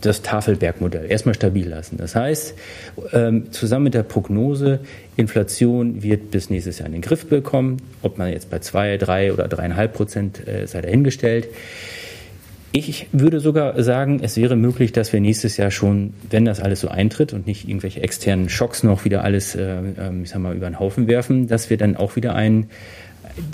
das 0.00 0.22
Tafelbergmodell. 0.22 1.10
Erstmal 1.10 1.34
stabil 1.34 1.68
lassen. 1.68 1.96
Das 1.96 2.14
heißt, 2.14 2.54
ähm, 3.12 3.50
zusammen 3.50 3.84
mit 3.84 3.94
der 3.94 4.04
Prognose, 4.04 4.80
Inflation 5.16 6.02
wird 6.02 6.30
bis 6.30 6.50
nächstes 6.50 6.78
Jahr 6.78 6.86
in 6.86 6.92
den 6.92 7.02
Griff 7.02 7.26
bekommen. 7.26 7.78
Ob 8.02 8.16
man 8.18 8.30
jetzt 8.32 8.48
bei 8.48 8.60
zwei, 8.60 8.96
drei 8.96 9.32
oder 9.32 9.48
dreieinhalb 9.48 9.94
Prozent 9.94 10.46
äh, 10.46 10.66
sei 10.66 10.82
dahingestellt. 10.82 11.48
Ich 12.86 13.08
würde 13.10 13.40
sogar 13.40 13.82
sagen, 13.82 14.20
es 14.22 14.36
wäre 14.36 14.54
möglich, 14.54 14.92
dass 14.92 15.12
wir 15.12 15.20
nächstes 15.20 15.56
Jahr 15.56 15.72
schon, 15.72 16.14
wenn 16.30 16.44
das 16.44 16.60
alles 16.60 16.80
so 16.80 16.86
eintritt 16.88 17.32
und 17.32 17.44
nicht 17.44 17.68
irgendwelche 17.68 18.02
externen 18.02 18.48
Schocks 18.48 18.84
noch 18.84 19.04
wieder 19.04 19.24
alles, 19.24 19.56
äh, 19.56 19.78
ähm, 19.98 20.22
ich 20.22 20.30
sag 20.30 20.38
mal, 20.38 20.54
über 20.54 20.70
den 20.70 20.78
Haufen 20.78 21.08
werfen, 21.08 21.48
dass 21.48 21.70
wir 21.70 21.76
dann 21.76 21.96
auch 21.96 22.14
wieder 22.14 22.36
ein, 22.36 22.70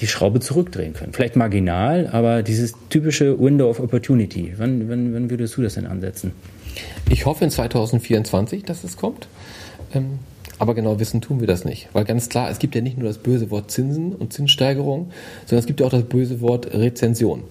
die 0.01 0.07
Schraube 0.07 0.41
zurückdrehen 0.41 0.93
können. 0.93 1.15
Vielleicht 1.15 1.37
marginal, 1.37 2.09
aber 2.13 2.43
dieses 2.43 2.75
typische 2.91 3.41
Window 3.41 3.71
of 3.71 3.81
Opportunity. 3.81 4.53
Wann, 4.59 4.91
wann, 4.91 5.15
wann 5.15 5.31
würdest 5.31 5.57
du 5.57 5.63
das 5.63 5.75
denn 5.75 5.87
ansetzen? 5.87 6.33
Ich 7.09 7.25
hoffe 7.25 7.45
in 7.45 7.51
2024, 7.51 8.65
dass 8.65 8.85
es 8.85 8.99
kommt. 8.99 9.27
Ähm, 9.95 10.19
aber 10.59 10.75
genau 10.75 11.01
wissen 11.01 11.23
tun 11.23 11.41
wir 11.41 11.47
das 11.47 11.65
nicht. 11.65 11.89
Weil 11.95 12.05
ganz 12.05 12.29
klar, 12.29 12.51
es 12.51 12.59
gibt 12.59 12.75
ja 12.75 12.83
nicht 12.83 12.99
nur 12.99 13.09
das 13.09 13.19
böse 13.19 13.51
Wort 13.51 13.71
Zinsen 13.71 14.15
und 14.15 14.35
Zinssteigerung, 14.35 15.11
sondern 15.47 15.61
es 15.61 15.67
gibt 15.67 15.81
ja 15.81 15.87
auch 15.87 15.91
das 15.91 16.05
böse 16.05 16.43
Wort 16.43 16.75
Rezension. 16.75 17.43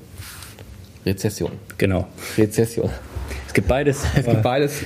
Rezession. 1.06 1.52
Genau. 1.78 2.08
Rezession. 2.38 2.90
Es 3.48 3.54
gibt 3.54 3.68
beides. 3.68 4.04
Es 4.16 4.26
gibt 4.26 4.42
beides. 4.42 4.84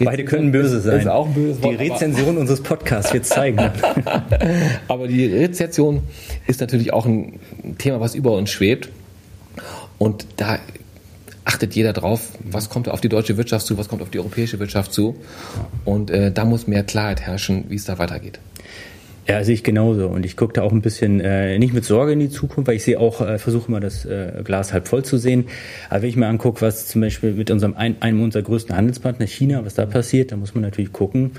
Beide 0.00 0.24
können 0.24 0.50
böse 0.50 0.80
sein. 0.80 1.00
Ist 1.00 1.06
auch 1.06 1.26
ein 1.26 1.34
böses 1.34 1.62
Wort, 1.62 1.80
die 1.80 1.88
Rezension 1.88 2.36
unseres 2.36 2.62
Podcasts 2.62 3.12
wird 3.12 3.26
zeigen. 3.26 3.58
aber 4.88 5.06
die 5.06 5.26
Rezession 5.26 6.02
ist 6.48 6.60
natürlich 6.60 6.92
auch 6.92 7.06
ein 7.06 7.38
Thema, 7.78 8.00
was 8.00 8.16
über 8.16 8.32
uns 8.32 8.50
schwebt. 8.50 8.88
Und 9.98 10.26
da 10.36 10.58
achtet 11.44 11.74
jeder 11.74 11.92
drauf, 11.92 12.30
was 12.40 12.70
kommt 12.70 12.88
auf 12.88 13.00
die 13.00 13.08
deutsche 13.08 13.36
Wirtschaft 13.36 13.66
zu, 13.66 13.78
was 13.78 13.88
kommt 13.88 14.02
auf 14.02 14.10
die 14.10 14.18
europäische 14.18 14.58
Wirtschaft 14.58 14.92
zu. 14.92 15.16
Und 15.84 16.10
äh, 16.10 16.32
da 16.32 16.44
muss 16.44 16.66
mehr 16.66 16.82
Klarheit 16.82 17.20
herrschen, 17.20 17.66
wie 17.68 17.76
es 17.76 17.84
da 17.84 17.98
weitergeht. 17.98 18.40
Ja, 19.26 19.42
sehe 19.42 19.54
ich 19.54 19.62
genauso. 19.62 20.08
Und 20.08 20.26
ich 20.26 20.36
gucke 20.36 20.52
da 20.52 20.62
auch 20.62 20.72
ein 20.72 20.82
bisschen 20.82 21.20
äh, 21.20 21.58
nicht 21.58 21.72
mit 21.72 21.84
Sorge 21.84 22.12
in 22.12 22.20
die 22.20 22.28
Zukunft, 22.28 22.68
weil 22.68 22.76
ich 22.76 22.84
sehe 22.84 23.00
auch, 23.00 23.22
äh, 23.22 23.38
versuche 23.38 23.68
immer 23.68 23.80
das 23.80 24.04
äh, 24.04 24.42
Glas 24.44 24.74
halb 24.74 24.86
voll 24.86 25.02
zu 25.02 25.16
sehen. 25.16 25.46
Aber 25.88 26.02
wenn 26.02 26.10
ich 26.10 26.16
mir 26.16 26.26
angucke, 26.26 26.60
was 26.60 26.88
zum 26.88 27.00
Beispiel 27.00 27.32
mit 27.32 27.50
unserem 27.50 27.74
ein, 27.74 27.96
einem 28.02 28.22
unserer 28.22 28.42
größten 28.42 28.76
Handelspartner 28.76 29.26
China, 29.26 29.64
was 29.64 29.74
da 29.74 29.86
passiert, 29.86 30.30
da 30.30 30.36
muss 30.36 30.54
man 30.54 30.62
natürlich 30.62 30.92
gucken, 30.92 31.32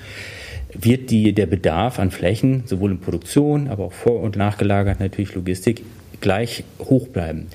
wird 0.73 1.11
die, 1.11 1.33
der 1.33 1.45
Bedarf 1.45 1.99
an 1.99 2.09
Flächen, 2.09 2.63
sowohl 2.65 2.91
in 2.91 2.99
Produktion, 2.99 3.67
aber 3.67 3.85
auch 3.85 3.93
vor- 3.93 4.21
und 4.21 4.35
nachgelagert 4.35 4.99
natürlich 4.99 5.35
Logistik, 5.35 5.83
gleich 6.21 6.63
hoch 6.79 7.07
bleiben. 7.07 7.47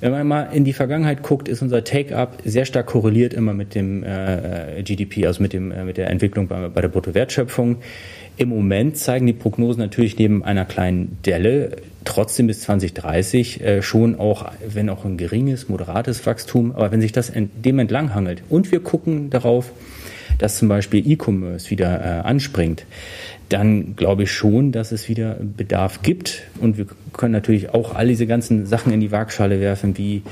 Wenn 0.00 0.12
man 0.12 0.26
mal 0.26 0.42
in 0.52 0.64
die 0.64 0.72
Vergangenheit 0.72 1.22
guckt, 1.22 1.48
ist 1.48 1.62
unser 1.62 1.82
Take-up 1.82 2.42
sehr 2.44 2.66
stark 2.66 2.86
korreliert 2.86 3.32
immer 3.32 3.54
mit 3.54 3.74
dem 3.74 4.04
äh, 4.04 4.82
GDP, 4.82 5.26
also 5.26 5.42
mit, 5.42 5.52
dem, 5.52 5.72
äh, 5.72 5.84
mit 5.84 5.96
der 5.96 6.10
Entwicklung 6.10 6.46
bei, 6.46 6.68
bei 6.68 6.80
der 6.82 6.88
Bruttowertschöpfung. 6.88 7.76
Im 8.36 8.48
Moment 8.48 8.96
zeigen 8.96 9.26
die 9.26 9.32
Prognosen 9.32 9.80
natürlich 9.80 10.18
neben 10.18 10.44
einer 10.44 10.64
kleinen 10.64 11.18
Delle 11.24 11.76
trotzdem 12.04 12.46
bis 12.46 12.60
2030 12.62 13.60
äh, 13.60 13.82
schon 13.82 14.18
auch, 14.18 14.50
wenn 14.66 14.90
auch 14.90 15.04
ein 15.04 15.16
geringes, 15.16 15.68
moderates 15.68 16.26
Wachstum, 16.26 16.72
aber 16.72 16.90
wenn 16.92 17.00
sich 17.00 17.12
das 17.12 17.32
dem 17.34 17.78
entlanghangelt 17.78 18.42
und 18.48 18.72
wir 18.72 18.80
gucken 18.80 19.30
darauf, 19.30 19.72
dass 20.38 20.58
zum 20.58 20.68
Beispiel 20.68 21.08
E-Commerce 21.08 21.70
wieder 21.70 22.00
äh, 22.00 22.20
anspringt, 22.26 22.86
dann 23.48 23.94
glaube 23.94 24.24
ich 24.24 24.32
schon, 24.32 24.72
dass 24.72 24.90
es 24.90 25.08
wieder 25.08 25.38
Bedarf 25.40 26.02
gibt. 26.02 26.42
Und 26.60 26.76
wir 26.76 26.86
können 27.12 27.32
natürlich 27.32 27.70
auch 27.70 27.94
all 27.94 28.08
diese 28.08 28.26
ganzen 28.26 28.66
Sachen 28.66 28.92
in 28.92 29.00
die 29.00 29.12
Waagschale 29.12 29.60
werfen, 29.60 29.96
wie 29.96 30.22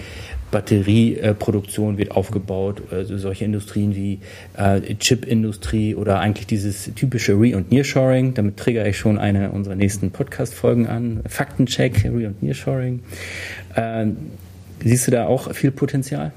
Batterieproduktion 0.53 1.99
wird 1.99 2.13
aufgebaut, 2.13 2.83
also 2.93 3.19
solche 3.19 3.45
Industrien 3.45 3.97
wie 3.97 4.21
äh, 4.57 4.95
Chipindustrie 4.95 5.97
oder 5.97 6.21
eigentlich 6.21 6.47
dieses 6.47 6.93
typische 6.95 7.33
Re- 7.33 7.57
und 7.57 7.73
Nearshoring. 7.73 8.35
Damit 8.35 8.59
triggere 8.59 8.89
ich 8.89 8.99
schon 8.99 9.19
eine 9.19 9.51
unserer 9.51 9.75
nächsten 9.75 10.13
Podcast-Folgen 10.13 10.87
an. 10.87 11.23
Faktencheck, 11.27 12.05
Re- 12.05 12.29
und 12.29 12.43
Nearshoring. 12.43 13.01
Äh, 13.75 14.07
siehst 14.85 15.09
du 15.09 15.11
da 15.11 15.27
auch 15.27 15.53
viel 15.53 15.73
Potenzial? 15.73 16.33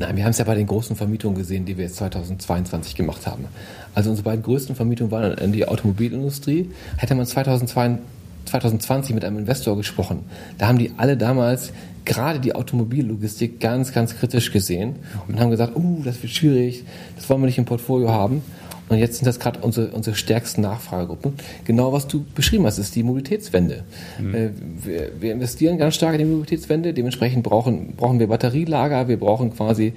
Nein, 0.00 0.16
wir 0.16 0.24
haben 0.24 0.30
es 0.30 0.38
ja 0.38 0.44
bei 0.44 0.54
den 0.54 0.66
großen 0.66 0.96
Vermietungen 0.96 1.36
gesehen, 1.36 1.64
die 1.64 1.76
wir 1.76 1.84
jetzt 1.84 1.96
2022 1.96 2.94
gemacht 2.94 3.26
haben. 3.26 3.46
Also 3.94 4.10
unsere 4.10 4.24
beiden 4.24 4.42
größten 4.42 4.76
Vermietungen 4.76 5.10
waren 5.10 5.38
in 5.38 5.52
die 5.52 5.66
Automobilindustrie. 5.66 6.70
Hätte 6.96 7.14
man 7.14 7.26
2022 7.26 8.04
2020 8.48 9.14
mit 9.14 9.24
einem 9.24 9.38
Investor 9.38 9.76
gesprochen. 9.76 10.24
Da 10.58 10.68
haben 10.68 10.78
die 10.78 10.92
alle 10.96 11.16
damals 11.16 11.72
gerade 12.04 12.40
die 12.40 12.54
Automobillogistik 12.54 13.60
ganz, 13.60 13.92
ganz 13.92 14.16
kritisch 14.16 14.50
gesehen 14.50 14.96
und 15.28 15.38
haben 15.38 15.50
gesagt, 15.50 15.76
uh, 15.76 16.02
das 16.04 16.22
wird 16.22 16.32
schwierig, 16.32 16.84
das 17.16 17.28
wollen 17.28 17.42
wir 17.42 17.46
nicht 17.46 17.58
im 17.58 17.66
Portfolio 17.66 18.10
haben. 18.10 18.42
Und 18.88 18.96
jetzt 18.96 19.18
sind 19.18 19.26
das 19.26 19.38
gerade 19.38 19.60
unsere, 19.60 19.88
unsere 19.88 20.16
stärksten 20.16 20.62
Nachfragegruppen. 20.62 21.34
Genau 21.64 21.92
was 21.92 22.08
du 22.08 22.24
beschrieben 22.34 22.64
hast, 22.64 22.78
ist 22.78 22.94
die 22.94 23.02
Mobilitätswende. 23.02 23.84
Mhm. 24.18 24.34
Äh, 24.34 24.50
wir, 24.82 25.10
wir, 25.20 25.32
investieren 25.32 25.76
ganz 25.76 25.94
stark 25.94 26.14
in 26.14 26.20
die 26.20 26.24
Mobilitätswende. 26.24 26.94
Dementsprechend 26.94 27.42
brauchen, 27.42 27.94
brauchen 27.96 28.18
wir 28.18 28.28
Batterielager, 28.28 29.08
wir 29.08 29.18
brauchen 29.18 29.54
quasi 29.54 29.92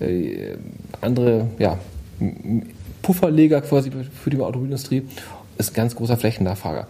äh, 0.00 0.56
andere 1.00 1.48
ja, 1.58 1.78
Pufferleger 3.02 3.62
quasi 3.62 3.90
für 3.90 4.30
die 4.30 4.38
Automobilindustrie. 4.38 5.02
Das 5.56 5.68
ist 5.68 5.72
ein 5.72 5.76
ganz 5.76 5.94
großer 5.94 6.16
Flächennachfrager. 6.16 6.86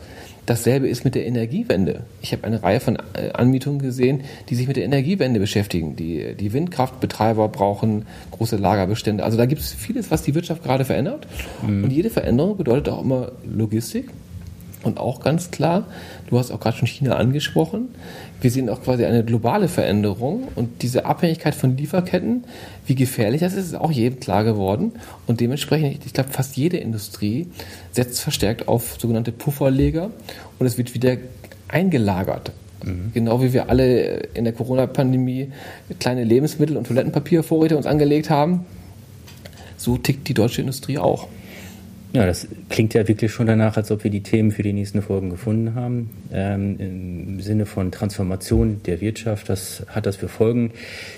Dasselbe 0.46 0.88
ist 0.88 1.04
mit 1.04 1.14
der 1.14 1.26
Energiewende. 1.26 2.02
Ich 2.20 2.32
habe 2.32 2.44
eine 2.44 2.62
Reihe 2.62 2.80
von 2.80 2.96
äh, 2.96 3.30
Anmietungen 3.32 3.80
gesehen, 3.80 4.22
die 4.48 4.54
sich 4.54 4.66
mit 4.66 4.76
der 4.76 4.84
Energiewende 4.84 5.40
beschäftigen. 5.40 5.96
Die, 5.96 6.34
die 6.34 6.52
Windkraftbetreiber 6.52 7.48
brauchen 7.48 8.06
große 8.30 8.56
Lagerbestände. 8.56 9.24
Also 9.24 9.38
da 9.38 9.46
gibt 9.46 9.62
es 9.62 9.72
vieles, 9.72 10.10
was 10.10 10.22
die 10.22 10.34
Wirtschaft 10.34 10.62
gerade 10.62 10.84
verändert. 10.84 11.26
Mhm. 11.62 11.84
Und 11.84 11.90
jede 11.90 12.10
Veränderung 12.10 12.56
bedeutet 12.56 12.88
auch 12.90 13.02
immer 13.02 13.32
Logistik. 13.44 14.10
Und 14.84 14.98
auch 14.98 15.20
ganz 15.20 15.50
klar, 15.50 15.86
du 16.28 16.38
hast 16.38 16.50
auch 16.50 16.60
gerade 16.60 16.76
schon 16.76 16.86
China 16.86 17.16
angesprochen, 17.16 17.88
wir 18.40 18.50
sehen 18.50 18.68
auch 18.68 18.82
quasi 18.82 19.04
eine 19.06 19.24
globale 19.24 19.68
Veränderung 19.68 20.48
und 20.54 20.82
diese 20.82 21.06
Abhängigkeit 21.06 21.54
von 21.54 21.76
Lieferketten, 21.76 22.44
wie 22.86 22.94
gefährlich 22.94 23.40
das 23.40 23.54
ist, 23.54 23.68
ist 23.68 23.74
auch 23.74 23.90
jedem 23.90 24.20
klar 24.20 24.44
geworden. 24.44 24.92
Und 25.26 25.40
dementsprechend, 25.40 26.04
ich 26.04 26.12
glaube, 26.12 26.30
fast 26.30 26.56
jede 26.56 26.76
Industrie 26.76 27.46
setzt 27.92 28.20
verstärkt 28.20 28.68
auf 28.68 28.98
sogenannte 29.00 29.32
Pufferleger 29.32 30.10
und 30.58 30.66
es 30.66 30.76
wird 30.76 30.92
wieder 30.92 31.16
eingelagert. 31.68 32.52
Mhm. 32.84 33.12
Genau 33.14 33.42
wie 33.42 33.52
wir 33.52 33.70
alle 33.70 34.28
in 34.34 34.44
der 34.44 34.52
Corona-Pandemie 34.52 35.50
kleine 35.98 36.24
Lebensmittel- 36.24 36.76
und 36.76 36.86
Toilettenpapiervorräte 36.86 37.76
uns 37.76 37.86
angelegt 37.86 38.28
haben, 38.28 38.66
so 39.76 39.96
tickt 39.96 40.28
die 40.28 40.34
deutsche 40.34 40.60
Industrie 40.60 40.98
auch. 40.98 41.28
Ja, 42.14 42.26
das 42.26 42.46
klingt 42.68 42.94
ja 42.94 43.08
wirklich 43.08 43.32
schon 43.32 43.48
danach, 43.48 43.76
als 43.76 43.90
ob 43.90 44.04
wir 44.04 44.10
die 44.12 44.22
Themen 44.22 44.52
für 44.52 44.62
die 44.62 44.72
nächsten 44.72 45.02
Folgen 45.02 45.30
gefunden 45.30 45.74
haben. 45.74 46.10
Ähm, 46.32 46.76
Im 46.78 47.40
Sinne 47.40 47.66
von 47.66 47.90
Transformation 47.90 48.80
der 48.86 49.00
Wirtschaft, 49.00 49.48
das 49.48 49.84
hat 49.88 50.06
das 50.06 50.14
für 50.14 50.28
Folgen. 50.28 50.70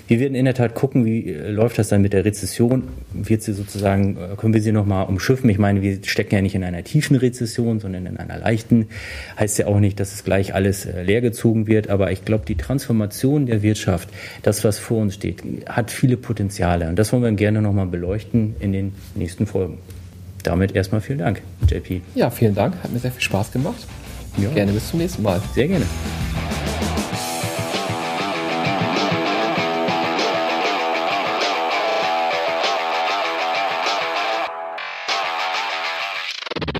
Wir 0.07 0.19
werden 0.19 0.33
in 0.33 0.45
der 0.45 0.55
Tat 0.55 0.73
gucken, 0.73 1.05
wie 1.05 1.29
äh, 1.29 1.51
läuft 1.51 1.77
das 1.77 1.89
dann 1.89 2.01
mit 2.01 2.13
der 2.13 2.25
Rezession? 2.25 2.85
Wird 3.13 3.43
sie 3.43 3.53
sozusagen, 3.53 4.17
äh, 4.17 4.35
können 4.37 4.55
wir 4.55 4.61
sie 4.63 4.71
nochmal 4.71 5.05
umschiffen? 5.05 5.47
Ich 5.51 5.59
meine, 5.59 5.83
wir 5.83 5.99
stecken 6.03 6.33
ja 6.33 6.41
nicht 6.41 6.55
in 6.55 6.63
einer 6.63 6.83
tiefen 6.83 7.15
Rezession, 7.15 7.79
sondern 7.79 8.07
in 8.07 8.17
einer 8.17 8.39
leichten. 8.39 8.87
Heißt 9.39 9.59
ja 9.59 9.67
auch 9.67 9.79
nicht, 9.79 9.99
dass 9.99 10.15
es 10.15 10.23
gleich 10.23 10.55
alles 10.55 10.87
äh, 10.87 11.03
leergezogen 11.03 11.67
wird, 11.67 11.91
aber 11.91 12.11
ich 12.11 12.25
glaube, 12.25 12.45
die 12.47 12.55
Transformation 12.55 13.45
der 13.45 13.61
Wirtschaft, 13.61 14.09
das, 14.41 14.63
was 14.63 14.79
vor 14.79 14.97
uns 14.97 15.13
steht, 15.13 15.43
hat 15.67 15.91
viele 15.91 16.17
Potenziale. 16.17 16.89
Und 16.89 16.97
das 16.97 17.13
wollen 17.13 17.21
wir 17.21 17.31
gerne 17.33 17.61
nochmal 17.61 17.85
beleuchten 17.85 18.55
in 18.59 18.71
den 18.71 18.93
nächsten 19.13 19.45
Folgen 19.45 19.77
damit 20.47 20.75
erstmal 20.75 21.01
vielen 21.01 21.19
Dank, 21.19 21.41
JP. 21.69 22.01
Ja, 22.15 22.29
vielen 22.29 22.55
Dank. 22.55 22.75
Hat 22.81 22.91
mir 22.91 22.99
sehr 22.99 23.11
viel 23.11 23.21
Spaß 23.21 23.51
gemacht. 23.51 23.85
Ja. 24.37 24.49
Gerne 24.49 24.71
bis 24.71 24.89
zum 24.89 24.99
nächsten 24.99 25.23
Mal. 25.23 25.41
Sehr 25.53 25.67
gerne. 25.67 25.85